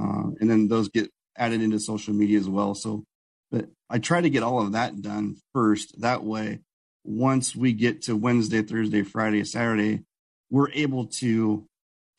uh, 0.00 0.30
and 0.40 0.50
then 0.50 0.68
those 0.68 0.88
get 0.88 1.10
added 1.36 1.62
into 1.62 1.78
social 1.78 2.14
media 2.14 2.38
as 2.38 2.48
well. 2.48 2.74
So, 2.74 3.04
but 3.50 3.66
I 3.88 3.98
try 3.98 4.20
to 4.20 4.30
get 4.30 4.42
all 4.42 4.60
of 4.60 4.72
that 4.72 5.00
done 5.00 5.36
first. 5.52 6.00
That 6.00 6.24
way, 6.24 6.60
once 7.04 7.54
we 7.54 7.72
get 7.72 8.02
to 8.02 8.16
Wednesday, 8.16 8.62
Thursday, 8.62 9.02
Friday, 9.02 9.44
Saturday, 9.44 10.02
we're 10.50 10.70
able 10.72 11.06
to 11.06 11.64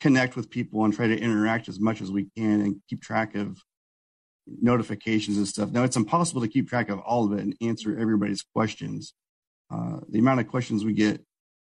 connect 0.00 0.34
with 0.34 0.50
people 0.50 0.84
and 0.84 0.94
try 0.94 1.06
to 1.06 1.18
interact 1.18 1.68
as 1.68 1.78
much 1.78 2.00
as 2.00 2.10
we 2.10 2.28
can 2.36 2.62
and 2.62 2.80
keep 2.88 3.02
track 3.02 3.34
of 3.34 3.58
notifications 4.60 5.36
and 5.36 5.46
stuff. 5.46 5.70
Now, 5.70 5.84
it's 5.84 5.96
impossible 5.96 6.40
to 6.42 6.48
keep 6.48 6.68
track 6.68 6.88
of 6.88 6.98
all 7.00 7.24
of 7.24 7.38
it 7.38 7.42
and 7.42 7.54
answer 7.60 7.98
everybody's 7.98 8.42
questions. 8.42 9.14
Uh, 9.72 10.00
the 10.08 10.18
amount 10.18 10.40
of 10.40 10.48
questions 10.48 10.84
we 10.84 10.92
get 10.92 11.24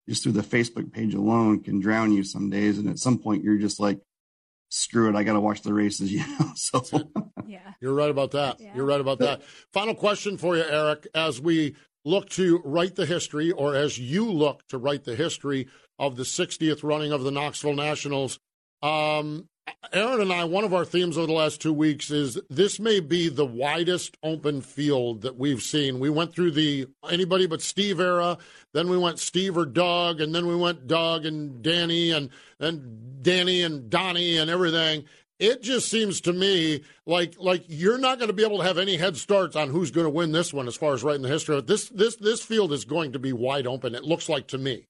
just 0.08 0.24
through 0.24 0.34
the 0.34 0.42
Facebook 0.42 0.92
page 0.92 1.14
alone 1.14 1.64
can 1.64 1.80
drown 1.80 2.12
you 2.12 2.24
some 2.24 2.50
days. 2.50 2.78
And 2.78 2.90
at 2.90 3.00
some 3.00 3.18
point, 3.18 3.44
you're 3.44 3.58
just 3.58 3.80
like, 3.80 4.00
screw 4.70 5.10
it, 5.10 5.16
I 5.16 5.24
got 5.24 5.34
to 5.34 5.40
watch 5.40 5.62
the 5.62 5.74
races, 5.74 6.12
you 6.14 6.20
know? 6.20 6.52
So, 6.56 6.84
yeah. 7.46 7.74
You're 7.82 7.94
right 7.94 8.10
about 8.10 8.32
that. 8.32 8.60
Yeah. 8.60 8.74
You're 8.76 8.86
right 8.86 9.02
about 9.02 9.20
that. 9.20 9.44
Final 9.74 9.96
question 9.96 10.38
for 10.38 10.56
you, 10.58 10.64
Eric. 10.64 11.08
As 11.14 11.40
we 11.40 11.76
look 12.06 12.30
to 12.30 12.62
write 12.64 12.96
the 12.96 13.06
history, 13.06 13.52
or 13.52 13.76
as 13.76 14.00
you 14.00 14.32
look 14.32 14.66
to 14.70 14.78
write 14.78 15.04
the 15.04 15.16
history 15.16 15.68
of 16.00 16.16
the 16.16 16.24
60th 16.24 16.84
running 16.84 17.12
of 17.12 17.24
the 17.24 17.32
Knoxville 17.32 17.76
Nationals, 17.76 18.40
um, 18.82 19.48
Erin 19.94 20.22
and 20.22 20.34
I, 20.34 20.44
one 20.44 20.64
of 20.64 20.74
our 20.74 20.86
themes 20.86 21.18
over 21.18 21.28
the 21.28 21.34
last 21.34 21.62
two 21.62 21.74
weeks 21.74 22.12
is 22.12 22.40
this 22.50 22.80
may 22.80 23.00
be 23.00 23.30
the 23.30 23.46
widest 23.46 24.18
open 24.22 24.62
field 24.62 25.22
that 25.22 25.38
we've 25.38 25.62
seen. 25.62 26.00
We 26.00 26.10
went 26.10 26.34
through 26.34 26.52
the 26.52 26.88
anybody 27.10 27.48
but 27.48 27.62
Steve 27.62 28.00
era, 28.00 28.38
then 28.74 28.90
we 28.90 28.98
went 28.98 29.20
Steve 29.20 29.58
or 29.58 29.66
Doug, 29.66 30.22
and 30.22 30.34
then 30.34 30.48
we 30.48 30.56
went 30.56 30.88
Doug 30.88 31.26
and 31.26 31.62
Danny 31.62 32.12
and 32.12 32.30
and 32.60 33.24
Danny 33.24 33.62
and 33.62 33.90
Donny 33.90 34.38
and 34.38 34.50
everything. 34.50 35.06
It 35.40 35.62
just 35.62 35.90
seems 35.90 36.22
to 36.22 36.34
me 36.34 36.84
like 37.06 37.36
like 37.40 37.64
you're 37.68 37.98
not 37.98 38.18
going 38.18 38.30
to 38.30 38.34
be 38.34 38.44
able 38.44 38.58
to 38.58 38.64
have 38.64 38.78
any 38.78 38.98
head 38.98 39.18
starts 39.18 39.56
on 39.56 39.70
who's 39.70 39.92
going 39.92 40.06
to 40.06 40.12
win 40.12 40.32
this 40.32 40.54
one 40.54 40.68
as 40.68 40.76
far 40.76 40.94
as 40.94 41.04
writing 41.04 41.22
the 41.22 41.30
history 41.30 41.58
of. 41.58 41.68
This 41.68 41.90
this 41.90 42.16
this 42.18 42.44
field 42.44 42.74
is 42.74 42.86
going 42.86 43.14
to 43.14 43.20
be 43.20 43.34
wide 43.34 43.68
open. 43.68 43.96
It 43.96 44.04
looks 44.04 44.30
like 44.30 44.48
to 44.48 44.58
me. 44.58 44.88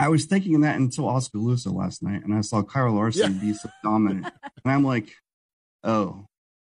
I 0.00 0.08
was 0.08 0.24
thinking 0.24 0.62
that 0.62 0.76
until 0.76 1.08
Oskaloosa 1.08 1.70
last 1.70 2.02
night, 2.02 2.24
and 2.24 2.34
I 2.34 2.40
saw 2.40 2.62
Kyle 2.62 2.92
Larson 2.92 3.34
yeah. 3.34 3.40
be 3.40 3.54
so 3.54 3.68
dominant, 3.84 4.26
and 4.64 4.72
I'm 4.72 4.82
like, 4.82 5.10
oh, 5.84 6.26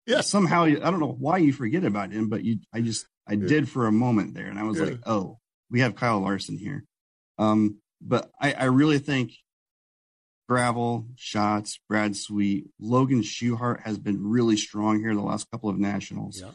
yeah. 0.06 0.20
Somehow 0.20 0.64
I 0.64 0.74
don't 0.74 1.00
know 1.00 1.16
why 1.18 1.38
you 1.38 1.52
forget 1.52 1.84
about 1.84 2.12
him, 2.12 2.28
but 2.28 2.44
you, 2.44 2.58
I 2.72 2.80
just, 2.80 3.06
I 3.28 3.32
yeah. 3.32 3.48
did 3.48 3.68
for 3.68 3.88
a 3.88 3.92
moment 3.92 4.34
there, 4.34 4.46
and 4.46 4.58
I 4.58 4.62
was 4.62 4.78
yeah. 4.78 4.84
like, 4.84 5.00
oh, 5.06 5.38
we 5.70 5.80
have 5.80 5.96
Kyle 5.96 6.20
Larson 6.20 6.56
here. 6.56 6.84
Um, 7.38 7.78
but 8.00 8.30
I, 8.40 8.52
I 8.52 8.64
really 8.66 9.00
think 9.00 9.32
Gravel, 10.48 11.06
Schatz, 11.16 11.80
Brad 11.88 12.14
Sweet, 12.14 12.68
Logan 12.78 13.22
Schuchart 13.22 13.80
has 13.80 13.98
been 13.98 14.24
really 14.24 14.56
strong 14.56 15.00
here 15.00 15.14
the 15.14 15.20
last 15.20 15.50
couple 15.50 15.68
of 15.68 15.78
nationals. 15.78 16.40
Yeah. 16.40 16.52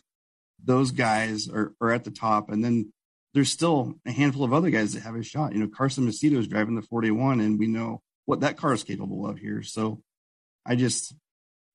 Those 0.63 0.91
guys 0.91 1.49
are, 1.49 1.73
are 1.81 1.91
at 1.91 2.05
the 2.05 2.11
top, 2.11 2.49
and 2.49 2.63
then 2.63 2.93
there's 3.33 3.51
still 3.51 3.95
a 4.05 4.11
handful 4.11 4.43
of 4.43 4.53
other 4.53 4.69
guys 4.69 4.93
that 4.93 5.03
have 5.03 5.15
a 5.15 5.23
shot. 5.23 5.53
You 5.53 5.59
know, 5.59 5.67
Carson 5.67 6.07
Macedo 6.07 6.37
is 6.37 6.47
driving 6.47 6.75
the 6.75 6.81
41, 6.81 7.39
and 7.39 7.57
we 7.57 7.67
know 7.67 8.01
what 8.25 8.41
that 8.41 8.57
car 8.57 8.73
is 8.73 8.83
capable 8.83 9.27
of 9.27 9.37
here. 9.37 9.63
So 9.63 10.01
I 10.65 10.75
just, 10.75 11.15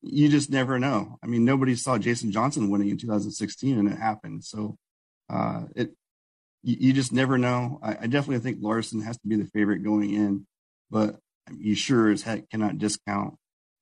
you 0.02 0.28
just 0.28 0.50
never 0.50 0.78
know. 0.78 1.18
I 1.22 1.26
mean, 1.26 1.44
nobody 1.44 1.74
saw 1.74 1.98
Jason 1.98 2.30
Johnson 2.30 2.70
winning 2.70 2.90
in 2.90 2.98
2016, 2.98 3.78
and 3.78 3.90
it 3.90 3.98
happened. 3.98 4.44
So 4.44 4.76
uh, 5.30 5.64
it, 5.74 5.92
you, 6.62 6.92
just 6.92 7.12
never 7.12 7.38
know. 7.38 7.78
I, 7.82 7.96
I, 8.02 8.06
definitely 8.06 8.38
think 8.38 8.58
Larson 8.60 9.00
has 9.02 9.16
to 9.18 9.28
be 9.28 9.36
the 9.36 9.44
favorite 9.46 9.84
going 9.84 10.12
in, 10.12 10.46
but 10.90 11.16
you 11.56 11.74
sure 11.74 12.10
as 12.10 12.22
heck 12.22 12.50
cannot 12.50 12.78
discount 12.78 13.34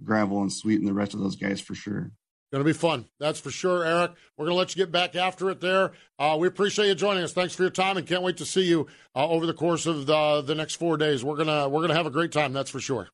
Gravel 0.03 0.43
and 0.43 0.53
Sweet 0.53 0.81
and 0.81 0.89
the 0.89 0.95
rest 0.95 1.15
of 1.15 1.21
those 1.21 1.37
guys 1.37 1.61
for 1.61 1.75
sure. 1.75 2.13
Going 2.55 2.65
to 2.65 2.69
be 2.73 2.79
fun. 2.79 3.07
That's 3.19 3.41
for 3.41 3.51
sure, 3.51 3.85
Eric. 3.85 4.13
We're 4.37 4.45
going 4.45 4.55
to 4.55 4.59
let 4.59 4.77
you 4.77 4.85
get 4.85 4.93
back 4.93 5.17
after 5.17 5.51
it 5.51 5.61
there. 5.61 5.91
Uh, 6.21 6.37
we 6.39 6.47
appreciate 6.47 6.87
you 6.87 6.95
joining 6.95 7.25
us. 7.25 7.33
Thanks 7.33 7.53
for 7.53 7.63
your 7.63 7.71
time 7.73 7.97
and 7.97 8.07
can't 8.07 8.23
wait 8.23 8.37
to 8.37 8.45
see 8.45 8.63
you 8.63 8.87
uh, 9.17 9.27
over 9.27 9.45
the 9.45 9.53
course 9.53 9.87
of 9.87 10.07
the, 10.07 10.41
the 10.41 10.55
next 10.55 10.77
four 10.77 10.97
days. 10.97 11.25
We're 11.25 11.35
going 11.35 11.49
to, 11.49 11.69
we're 11.69 11.81
going 11.81 11.89
to 11.89 11.97
have 11.97 12.07
a 12.07 12.13
great 12.13 12.31
time. 12.31 12.53
That's 12.53 12.71
for 12.71 12.79
sure. 12.79 13.09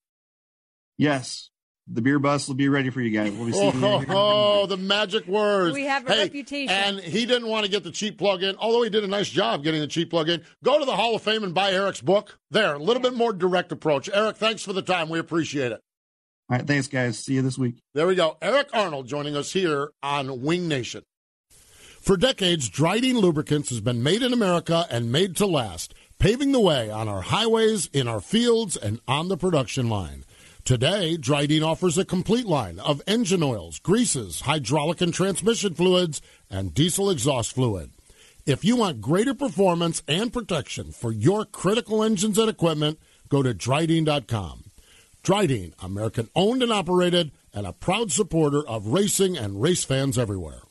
Yes. 0.99 1.49
The 1.89 2.03
beer 2.03 2.19
bus 2.19 2.49
will 2.49 2.55
be 2.55 2.69
ready 2.69 2.91
for 2.91 3.01
you 3.01 3.09
guys. 3.09 3.33
We'll 3.33 3.47
be 3.47 3.53
seeing 3.53 3.83
oh, 3.83 4.01
you. 4.01 4.07
Oh, 4.11 4.67
the 4.69 4.77
magic 4.77 5.27
words. 5.27 5.73
We 5.73 5.87
have 5.87 6.07
a 6.07 6.13
hey, 6.13 6.25
reputation. 6.25 6.77
And 6.77 7.01
he 7.01 7.25
didn't 7.25 7.49
want 7.49 7.65
to 7.65 7.71
get 7.71 7.83
the 7.83 7.93
cheap 7.93 8.19
plug 8.19 8.43
in, 8.43 8.57
although 8.57 8.83
he 8.83 8.91
did 8.91 9.05
a 9.05 9.09
nice 9.09 9.31
job 9.31 9.65
getting 9.65 9.81
the 9.81 9.87
cheap 9.87 10.11
plug 10.11 10.29
in. 10.29 10.43
Go 10.63 10.79
to 10.79 10.85
the 10.85 10.97
Hall 10.97 11.15
of 11.15 11.23
Fame 11.23 11.45
and 11.45 11.55
buy 11.55 11.73
Eric's 11.73 12.03
book. 12.03 12.39
There, 12.51 12.75
a 12.75 12.79
little 12.79 13.03
bit 13.03 13.15
more 13.15 13.33
direct 13.33 13.73
approach. 13.73 14.11
Eric, 14.13 14.37
thanks 14.37 14.63
for 14.63 14.75
the 14.75 14.83
time. 14.83 15.09
We 15.09 15.19
appreciate 15.19 15.73
it. 15.73 15.81
All 16.51 16.57
right, 16.57 16.67
thanks, 16.67 16.89
guys. 16.89 17.17
See 17.17 17.35
you 17.35 17.43
this 17.43 17.57
week. 17.57 17.77
There 17.95 18.09
we 18.09 18.17
go. 18.17 18.37
Eric 18.43 18.71
Arnold 18.73 19.07
joining 19.07 19.37
us 19.37 19.53
here 19.53 19.91
on 20.03 20.43
Wing 20.43 20.67
Nation. 20.67 21.05
For 22.01 22.17
decades, 22.17 22.69
Dryden 22.69 23.19
Lubricants 23.19 23.71
has 23.71 23.81
been 23.81 24.03
made 24.03 24.25
in 24.25 24.33
America 24.33 24.85
and 24.91 25.13
made 25.13 25.37
to 25.37 25.47
last, 25.47 25.95
paving 26.19 26.51
the 26.51 26.59
way 26.59 26.91
on 26.91 27.09
our 27.09 27.21
highways, 27.21 27.87
in 27.93 28.09
our 28.09 28.21
fields, 28.21 28.77
and 28.77 29.01
on 29.07 29.29
the 29.29 29.37
production 29.37 29.89
line. 29.89 30.25
Today, 30.65 31.17
Dryden 31.17 31.63
offers 31.63 31.97
a 31.97 32.05
complete 32.05 32.47
line 32.47 32.81
of 32.81 33.01
engine 33.07 33.45
oils, 33.45 33.79
greases, 33.79 34.41
hydraulic 34.41 35.01
and 35.01 35.15
transmission 35.15 35.75
fluids, 35.75 36.21
and 36.51 36.75
diesel 36.75 37.11
exhaust 37.11 37.55
fluid. 37.55 37.91
If 38.45 38.65
you 38.65 38.75
want 38.75 39.01
greater 39.01 39.35
performance 39.35 40.03
and 40.09 40.33
protection 40.33 40.91
for 40.91 41.13
your 41.13 41.45
critical 41.45 42.03
engines 42.03 42.39
and 42.39 42.51
equipment, 42.51 42.99
go 43.29 43.41
to 43.45 43.55
Dryden.com. 43.55 44.70
Dryden, 45.23 45.75
American 45.83 46.29
owned 46.35 46.63
and 46.63 46.73
operated, 46.73 47.33
and 47.53 47.67
a 47.67 47.73
proud 47.73 48.11
supporter 48.13 48.67
of 48.67 48.89
racing 48.89 49.37
and 49.37 49.61
race 49.61 49.85
fans 49.85 50.19
everywhere. 50.19 50.63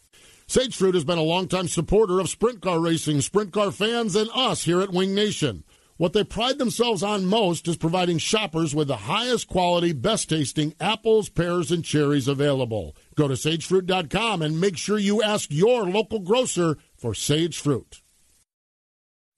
Sage 0.48 0.76
Fruit 0.76 0.96
has 0.96 1.04
been 1.04 1.20
a 1.20 1.24
longtime 1.24 1.68
supporter 1.68 2.20
of 2.20 2.30
sprint 2.30 2.62
car 2.62 2.80
racing, 2.80 3.22
sprint 3.22 3.54
car 3.54 3.72
fans, 3.72 4.16
and 4.16 4.30
us 4.34 4.64
here 4.64 4.82
at 4.82 4.92
Wing 4.92 5.14
Nation. 5.14 5.64
What 5.98 6.14
they 6.14 6.24
pride 6.24 6.58
themselves 6.58 7.04
on 7.04 7.26
most 7.26 7.68
is 7.68 7.76
providing 7.76 8.20
shoppers 8.20 8.74
with 8.74 8.88
the 8.88 8.96
highest 8.96 9.50
quality, 9.50 9.92
best 9.92 10.30
tasting 10.30 10.74
apples, 10.80 11.28
pears, 11.28 11.72
and 11.72 11.84
cherries 11.84 12.28
available. 12.28 12.96
Go 13.16 13.28
to 13.28 13.34
sagefruit.com 13.34 14.42
and 14.42 14.62
make 14.62 14.78
sure 14.78 14.98
you 14.98 15.22
ask 15.22 15.52
your 15.52 15.84
local 15.84 16.20
grocer 16.20 16.78
for 16.96 17.14
Sage 17.14 17.60
Fruit. 17.60 18.02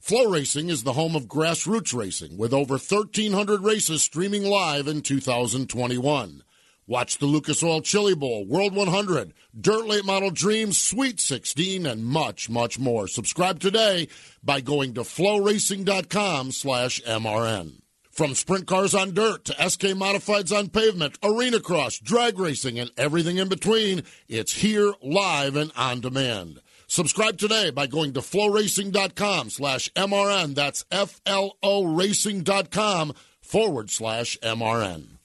FloRacing 0.04 0.72
is 0.72 0.82
the 0.82 0.94
home 0.94 1.16
of 1.16 1.28
grassroots 1.28 1.94
racing 1.94 2.36
with 2.36 2.54
over 2.54 2.74
1,300 2.74 3.62
races 3.62 4.02
streaming 4.02 4.44
live 4.44 4.88
in 4.88 5.02
2021. 5.02 6.42
Watch 6.88 7.20
the 7.20 7.28
Lucas 7.28 7.64
Oil 7.64 7.82
Chili 7.82 8.16
Bowl, 8.16 8.44
World 8.44 8.74
100, 8.74 9.32
Dirt 9.60 9.86
Late 9.86 10.04
Model 10.04 10.32
Dreams, 10.32 10.80
Sweet 10.80 11.20
16, 11.20 11.86
and 11.86 12.04
much, 12.04 12.50
much 12.50 12.80
more. 12.80 13.08
Subscribe 13.08 13.60
today 13.60 14.08
by 14.44 14.60
going 14.60 14.96
to 14.96 15.02
floracing.com 15.02 16.52
slash 16.52 17.00
MRN. 17.04 17.82
From 18.10 18.34
sprint 18.34 18.66
cars 18.66 18.96
on 18.96 19.14
dirt 19.14 19.46
to 19.46 19.70
SK 19.70 19.94
modifieds 19.94 20.52
on 20.52 20.70
pavement, 20.70 21.20
arena 21.22 21.60
cross, 21.60 22.00
drag 22.00 22.40
racing, 22.40 22.80
and 22.80 22.92
everything 22.98 23.38
in 23.38 23.50
between, 23.50 24.02
it's 24.28 24.54
here 24.54 24.94
live 25.04 25.56
and 25.56 25.72
on 25.78 26.02
demand. 26.02 26.60
Subscribe 26.92 27.38
today 27.38 27.70
by 27.70 27.88
going 27.88 28.12
to 28.12 28.20
floracing.com 28.20 29.50
slash 29.50 29.90
MRN. 29.94 30.56
That's 30.56 30.84
F-L-O 30.92 31.86
racing.com 31.86 33.14
forward 33.40 33.90
slash 33.90 34.38
MRN. 34.44 35.21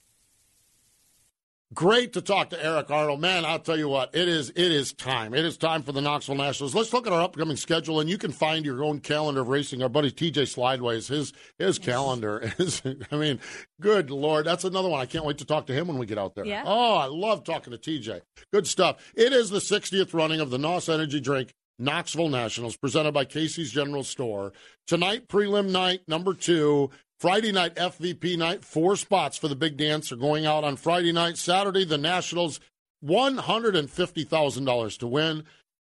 Great 1.73 2.13
to 2.13 2.21
talk 2.21 2.49
to 2.51 2.65
Eric 2.65 2.89
Arnold. 2.89 3.19
Man, 3.19 3.43
I'll 3.43 3.59
tell 3.59 3.77
you 3.77 3.89
what, 3.89 4.15
it 4.15 4.29
is 4.29 4.51
it 4.51 4.71
is 4.71 4.93
time. 4.93 5.33
It 5.33 5.43
is 5.43 5.57
time 5.57 5.83
for 5.83 5.91
the 5.91 5.99
Knoxville 5.99 6.35
Nationals. 6.35 6.73
Let's 6.73 6.93
look 6.93 7.05
at 7.05 7.11
our 7.11 7.21
upcoming 7.21 7.57
schedule, 7.57 7.99
and 7.99 8.09
you 8.09 8.17
can 8.17 8.31
find 8.31 8.65
your 8.65 8.85
own 8.85 9.01
calendar 9.01 9.41
of 9.41 9.49
racing. 9.49 9.83
Our 9.83 9.89
buddy 9.89 10.09
TJ 10.09 10.43
Slideways, 10.43 11.09
his 11.09 11.33
his 11.59 11.77
calendar 11.77 12.53
is. 12.57 12.81
I 13.11 13.17
mean, 13.17 13.41
good 13.81 14.09
lord, 14.09 14.45
that's 14.45 14.63
another 14.63 14.87
one. 14.87 15.01
I 15.01 15.05
can't 15.05 15.25
wait 15.25 15.39
to 15.39 15.45
talk 15.45 15.67
to 15.67 15.73
him 15.73 15.87
when 15.87 15.97
we 15.97 16.05
get 16.05 16.17
out 16.17 16.35
there. 16.35 16.45
Yeah. 16.45 16.63
Oh, 16.65 16.95
I 16.95 17.07
love 17.07 17.43
talking 17.43 17.77
to 17.77 17.77
TJ. 17.77 18.21
Good 18.53 18.65
stuff. 18.65 19.11
It 19.13 19.33
is 19.33 19.49
the 19.49 19.59
60th 19.59 20.13
running 20.13 20.39
of 20.39 20.49
the 20.51 20.57
NOS 20.57 20.87
Energy 20.87 21.19
Drink 21.19 21.51
Knoxville 21.79 22.29
Nationals, 22.29 22.75
presented 22.77 23.13
by 23.13 23.25
Casey's 23.25 23.71
General 23.71 24.03
Store. 24.03 24.53
Tonight, 24.87 25.27
prelim 25.27 25.71
night 25.71 26.01
number 26.07 26.33
two. 26.33 26.89
Friday 27.19 27.51
night, 27.51 27.75
FVP 27.75 28.37
night. 28.37 28.63
Four 28.63 28.95
spots 28.95 29.37
for 29.37 29.47
the 29.47 29.55
big 29.55 29.75
dance 29.77 30.11
are 30.11 30.15
going 30.17 30.45
out 30.45 30.63
on 30.63 30.75
Friday 30.75 31.11
night. 31.11 31.37
Saturday, 31.37 31.83
the 31.83 31.97
Nationals, 31.97 32.59
$150,000 33.03 34.97
to 34.99 35.07
win. 35.07 35.43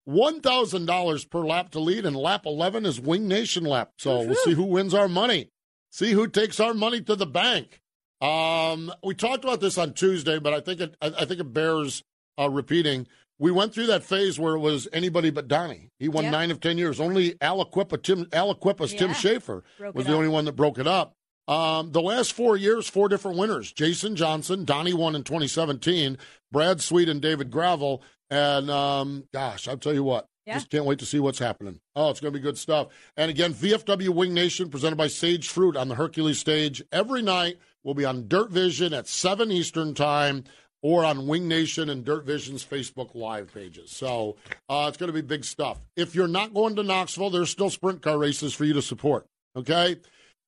$1,000 0.08 1.30
per 1.30 1.38
lap 1.40 1.70
to 1.70 1.78
lead, 1.78 2.04
and 2.04 2.16
lap 2.16 2.42
11 2.44 2.84
is 2.86 3.00
Wing 3.00 3.28
Nation 3.28 3.64
lap. 3.64 3.92
So 3.98 4.20
we'll 4.22 4.34
see 4.34 4.52
who 4.54 4.64
wins 4.64 4.94
our 4.94 5.08
money. 5.08 5.48
See 5.92 6.12
who 6.12 6.26
takes 6.26 6.58
our 6.58 6.74
money 6.74 7.00
to 7.02 7.14
the 7.14 7.26
bank. 7.26 7.80
Um, 8.20 8.92
we 9.02 9.14
talked 9.14 9.44
about 9.44 9.60
this 9.60 9.78
on 9.78 9.92
Tuesday, 9.94 10.38
but 10.38 10.52
I 10.52 10.60
think 10.60 10.80
it, 10.80 10.96
I, 11.00 11.24
think 11.24 11.40
it 11.40 11.52
bears 11.52 12.02
uh, 12.38 12.50
repeating. 12.50 13.06
We 13.38 13.50
went 13.52 13.74
through 13.74 13.86
that 13.86 14.02
phase 14.02 14.38
where 14.38 14.54
it 14.54 14.60
was 14.60 14.88
anybody 14.92 15.30
but 15.30 15.48
Donny. 15.48 15.88
He 15.98 16.08
won 16.08 16.24
Yeah. 16.24 16.30
nine 16.30 16.50
of 16.50 16.60
ten 16.60 16.78
years. 16.78 17.00
Only 17.00 17.32
Aliquippa, 17.34 18.02
Tim 18.02 18.24
Aliquippa's 18.26 18.94
Tim 18.94 19.12
Shaffer 19.14 19.64
Broke 19.78 19.94
was 19.94 20.06
the 20.06 20.12
up. 20.12 20.16
only 20.18 20.28
one 20.28 20.44
that 20.46 20.52
broke 20.52 20.78
it 20.78 20.86
up. 20.86 21.14
Um, 21.48 21.92
the 21.92 22.00
last 22.02 22.32
four 22.32 22.56
years, 22.56 22.88
four 22.88 23.08
different 23.08 23.36
winners. 23.38 23.72
Jason 23.72 24.14
Johnson, 24.16 24.64
Donny 24.64 24.94
won 24.94 25.14
in 25.16 25.24
2017, 25.24 26.16
Brad 26.50 26.80
Sweet 26.80 27.08
and 27.08 27.20
David 27.20 27.50
Gravel. 27.50 28.02
And 28.30 28.70
um, 28.70 29.24
gosh, 29.32 29.66
I'll 29.68 29.76
tell 29.76 29.92
you 29.92 30.04
what, 30.04 30.26
Yeah. 30.46 30.54
just 30.54 30.70
can't 30.70 30.84
wait 30.84 31.00
to 31.00 31.06
see 31.06 31.18
what's 31.20 31.38
happening. 31.40 31.80
Oh, 31.96 32.10
it's 32.10 32.20
going 32.20 32.32
to 32.32 32.38
be 32.38 32.42
good 32.42 32.56
stuff. 32.58 32.88
And 33.16 33.30
again, 33.30 33.52
VFW 33.52 34.08
Wing 34.10 34.32
Nation 34.32 34.70
presented 34.70 34.96
by 34.96 35.08
Sage 35.08 35.48
Fruit 35.48 35.76
on 35.76 35.88
the 35.88 35.96
Hercules 35.96 36.38
stage 36.38 36.82
every 36.92 37.22
night. 37.22 37.58
We'll 37.84 37.94
be 37.94 38.04
on 38.04 38.28
Dirt 38.28 38.50
Vision 38.50 38.94
at 38.94 39.08
7 39.08 39.50
Eastern 39.50 39.92
Time 39.94 40.44
or 40.80 41.04
on 41.04 41.26
Wing 41.26 41.46
Nation 41.48 41.90
and 41.90 42.04
Dirt 42.04 42.24
Vision's 42.24 42.64
Facebook 42.64 43.14
Live 43.14 43.52
pages. 43.52 43.90
So 43.90 44.36
uh, 44.68 44.86
it's 44.88 44.96
going 44.96 45.08
to 45.08 45.12
be 45.12 45.20
big 45.20 45.44
stuff. 45.44 45.78
If 45.96 46.14
you're 46.14 46.28
not 46.28 46.54
going 46.54 46.76
to 46.76 46.82
Knoxville, 46.84 47.30
there's 47.30 47.50
still 47.50 47.70
sprint 47.70 48.00
car 48.02 48.16
races 48.18 48.54
for 48.54 48.64
you 48.64 48.72
to 48.74 48.82
support. 48.82 49.26
Okay? 49.56 49.96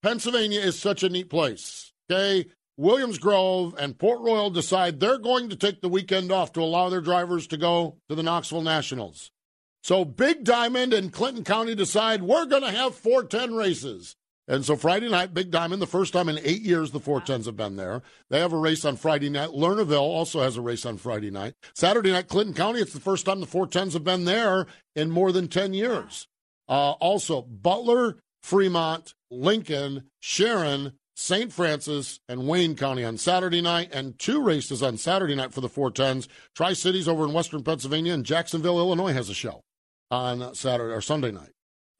Pennsylvania 0.05 0.59
is 0.59 0.77
such 0.77 1.01
a 1.01 1.09
neat 1.09 1.31
place. 1.31 1.91
Okay? 2.07 2.47
Williams 2.77 3.17
Grove 3.17 3.73
and 3.79 3.97
Port 3.97 4.21
Royal 4.21 4.51
decide 4.51 4.99
they're 4.99 5.17
going 5.17 5.49
to 5.49 5.55
take 5.55 5.81
the 5.81 5.89
weekend 5.89 6.31
off 6.31 6.53
to 6.53 6.61
allow 6.61 6.89
their 6.89 7.01
drivers 7.01 7.47
to 7.47 7.57
go 7.57 7.97
to 8.07 8.13
the 8.13 8.21
Knoxville 8.21 8.61
Nationals. 8.61 9.31
So 9.81 10.05
Big 10.05 10.43
Diamond 10.43 10.93
and 10.93 11.11
Clinton 11.11 11.43
County 11.43 11.73
decide 11.73 12.21
we're 12.21 12.45
going 12.45 12.61
to 12.61 12.69
have 12.69 12.93
410 12.93 13.55
races. 13.55 14.15
And 14.47 14.63
so 14.63 14.75
Friday 14.75 15.09
night, 15.09 15.33
Big 15.33 15.49
Diamond, 15.49 15.81
the 15.81 15.87
first 15.87 16.13
time 16.13 16.29
in 16.29 16.37
eight 16.43 16.61
years 16.61 16.91
the 16.91 16.99
410s 16.99 17.45
have 17.45 17.57
been 17.57 17.75
there. 17.75 18.03
They 18.29 18.39
have 18.39 18.53
a 18.53 18.59
race 18.59 18.85
on 18.85 18.97
Friday 18.97 19.29
night. 19.29 19.49
Lernerville 19.49 20.01
also 20.01 20.39
has 20.41 20.55
a 20.55 20.61
race 20.61 20.85
on 20.85 20.97
Friday 20.97 21.31
night. 21.31 21.55
Saturday 21.73 22.11
night, 22.11 22.27
Clinton 22.27 22.53
County, 22.53 22.79
it's 22.79 22.93
the 22.93 22.99
first 22.99 23.25
time 23.25 23.39
the 23.39 23.47
410s 23.47 23.93
have 23.93 24.03
been 24.03 24.25
there 24.25 24.67
in 24.95 25.09
more 25.09 25.31
than 25.31 25.47
10 25.47 25.73
years. 25.73 26.27
Uh, 26.69 26.91
also, 26.91 27.41
Butler, 27.41 28.17
Fremont, 28.43 29.15
Lincoln, 29.35 30.09
Sharon, 30.19 30.93
St. 31.15 31.51
Francis, 31.51 32.19
and 32.27 32.47
Wayne 32.47 32.75
County 32.75 33.03
on 33.03 33.17
Saturday 33.17 33.61
night, 33.61 33.89
and 33.93 34.19
two 34.19 34.41
races 34.41 34.83
on 34.83 34.97
Saturday 34.97 35.35
night 35.35 35.53
for 35.53 35.61
the 35.61 35.69
410s. 35.69 36.27
Tri 36.55 36.73
Cities 36.73 37.07
over 37.07 37.23
in 37.23 37.33
western 37.33 37.63
Pennsylvania, 37.63 38.13
and 38.13 38.25
Jacksonville, 38.25 38.79
Illinois 38.79 39.13
has 39.13 39.29
a 39.29 39.33
show 39.33 39.61
on 40.11 40.53
Saturday 40.53 40.93
or 40.93 41.01
Sunday 41.01 41.31
night. 41.31 41.51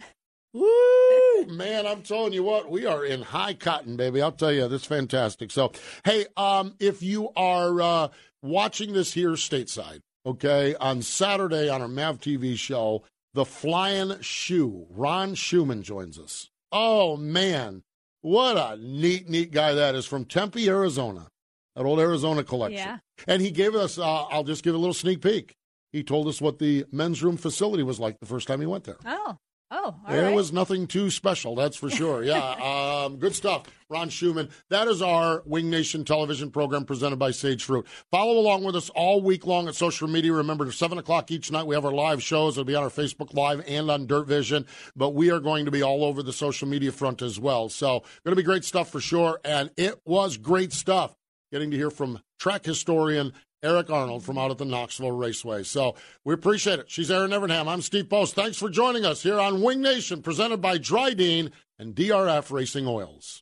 Woo! 0.54 1.46
Man, 1.48 1.86
I'm 1.86 2.02
telling 2.02 2.34
you 2.34 2.44
what, 2.44 2.70
we 2.70 2.86
are 2.86 3.06
in 3.06 3.22
high 3.22 3.54
cotton, 3.54 3.96
baby. 3.96 4.22
I'll 4.22 4.32
tell 4.32 4.52
you, 4.52 4.68
that's 4.68 4.86
fantastic. 4.86 5.52
So, 5.52 5.72
hey, 6.04 6.26
um, 6.36 6.76
if 6.80 7.02
you 7.02 7.30
are 7.36 7.82
uh, 7.82 8.08
watching 8.42 8.94
this 8.94 9.14
here 9.14 9.32
stateside, 9.32 10.00
okay, 10.26 10.76
on 10.76 11.02
Saturday 11.02 11.70
on 11.70 11.82
our 11.82 11.88
MAV 11.88 12.20
TV 12.20 12.58
show, 12.58 13.04
The 13.34 13.46
Flying 13.46 14.20
Shoe, 14.22 14.88
Ron 14.90 15.36
Shuman 15.36 15.84
joins 15.84 16.18
us. 16.18 16.50
Oh, 16.78 17.16
man, 17.16 17.84
what 18.20 18.58
a 18.58 18.76
neat, 18.76 19.30
neat 19.30 19.52
guy 19.52 19.76
that 19.76 19.96
is 19.96 20.06
from 20.06 20.26
Tempe, 20.26 20.68
Arizona, 20.68 21.30
that 21.74 21.86
old 21.86 22.02
Arizona 22.02 22.44
collection. 22.44 22.80
Yeah. 22.86 22.98
And 23.30 23.42
he 23.42 23.50
gave 23.50 23.76
us, 23.76 23.98
uh, 23.98 24.24
I'll 24.24 24.44
just 24.44 24.62
give 24.62 24.76
a 24.76 24.78
little 24.78 24.94
sneak 24.94 25.22
peek. 25.22 25.56
He 25.94 26.04
told 26.04 26.28
us 26.28 26.42
what 26.42 26.60
the 26.60 26.84
men's 26.92 27.24
room 27.24 27.38
facility 27.38 27.82
was 27.82 27.98
like 27.98 28.20
the 28.20 28.26
first 28.26 28.50
time 28.50 28.60
he 28.60 28.68
went 28.68 28.84
there. 28.84 28.98
Oh, 29.06 29.38
oh, 29.76 29.96
There 30.10 30.26
right. 30.26 30.36
was 30.36 30.52
nothing 30.52 30.88
too 30.88 31.10
special, 31.10 31.56
that's 31.56 31.78
for 31.78 31.90
sure. 31.90 32.24
Yeah, 32.26 33.04
um, 33.06 33.18
good 33.18 33.36
stuff. 33.36 33.64
Ron 33.88 34.10
Shuman. 34.10 34.50
That 34.70 34.88
is 34.88 35.02
our 35.02 35.44
Wing 35.46 35.70
Nation 35.70 36.06
television 36.06 36.50
program 36.50 36.86
presented 36.86 37.18
by 37.18 37.32
Sage 37.32 37.64
Fruit. 37.64 37.86
Follow 38.10 38.40
along 38.40 38.64
with 38.64 38.76
us 38.76 38.90
all 38.90 39.22
week 39.22 39.46
long 39.46 39.68
at 39.68 39.76
social 39.76 40.08
media. 40.08 40.34
Remember, 40.34 40.72
7 40.72 40.98
o'clock 40.98 41.30
each 41.30 41.52
night, 41.52 41.68
we 41.68 41.76
have 41.76 41.86
our 41.86 41.92
live 41.92 42.24
shows. 42.24 42.56
It'll 42.56 42.66
be 42.66 42.74
on 42.74 42.84
our 42.84 42.90
Facebook 42.90 43.34
Live 43.36 43.64
and 43.68 43.92
on 43.92 44.08
Dirt 44.08 44.28
Vision, 44.28 44.66
but 44.96 45.12
we 45.12 45.30
are 45.30 45.40
going 45.40 45.66
to 45.66 45.72
be 45.72 45.84
all 45.84 46.04
over 46.04 46.24
the 46.24 46.34
social 46.34 46.68
media 46.68 46.92
front 46.92 47.22
as 47.22 47.40
well. 47.40 47.70
So, 47.70 48.00
going 48.24 48.32
to 48.32 48.36
be 48.36 48.44
great 48.44 48.66
stuff 48.66 48.90
for 48.90 49.00
sure. 49.00 49.40
And 49.46 49.70
it 49.78 50.02
was 50.06 50.38
great 50.38 50.74
stuff 50.74 51.16
getting 51.52 51.70
to 51.72 51.78
hear 51.78 51.92
from 51.92 52.20
track 52.40 52.66
historian 52.66 53.34
Eric 53.66 53.90
Arnold 53.90 54.24
from 54.24 54.38
out 54.38 54.52
at 54.52 54.60
the 54.60 54.66
Knoxville 54.66 55.12
Raceway. 55.12 55.64
So 55.64 55.96
we 56.24 56.34
appreciate 56.34 56.80
it. 56.80 56.90
She's 56.90 57.10
Erin 57.10 57.32
Evernham. 57.32 57.68
I'm 57.68 57.82
Steve 57.82 58.10
Post. 58.10 58.36
Thanks 58.36 58.58
for 58.58 58.70
joining 58.70 59.06
us 59.06 59.24
here 59.24 59.40
on 59.40 59.62
Wing 59.62 59.82
Nation, 59.82 60.22
presented 60.22 60.62
by 60.62 60.78
Dryden 60.78 61.52
and 61.80 61.96
DRF 61.96 62.52
Racing 62.52 62.86
Oils. 62.88 63.42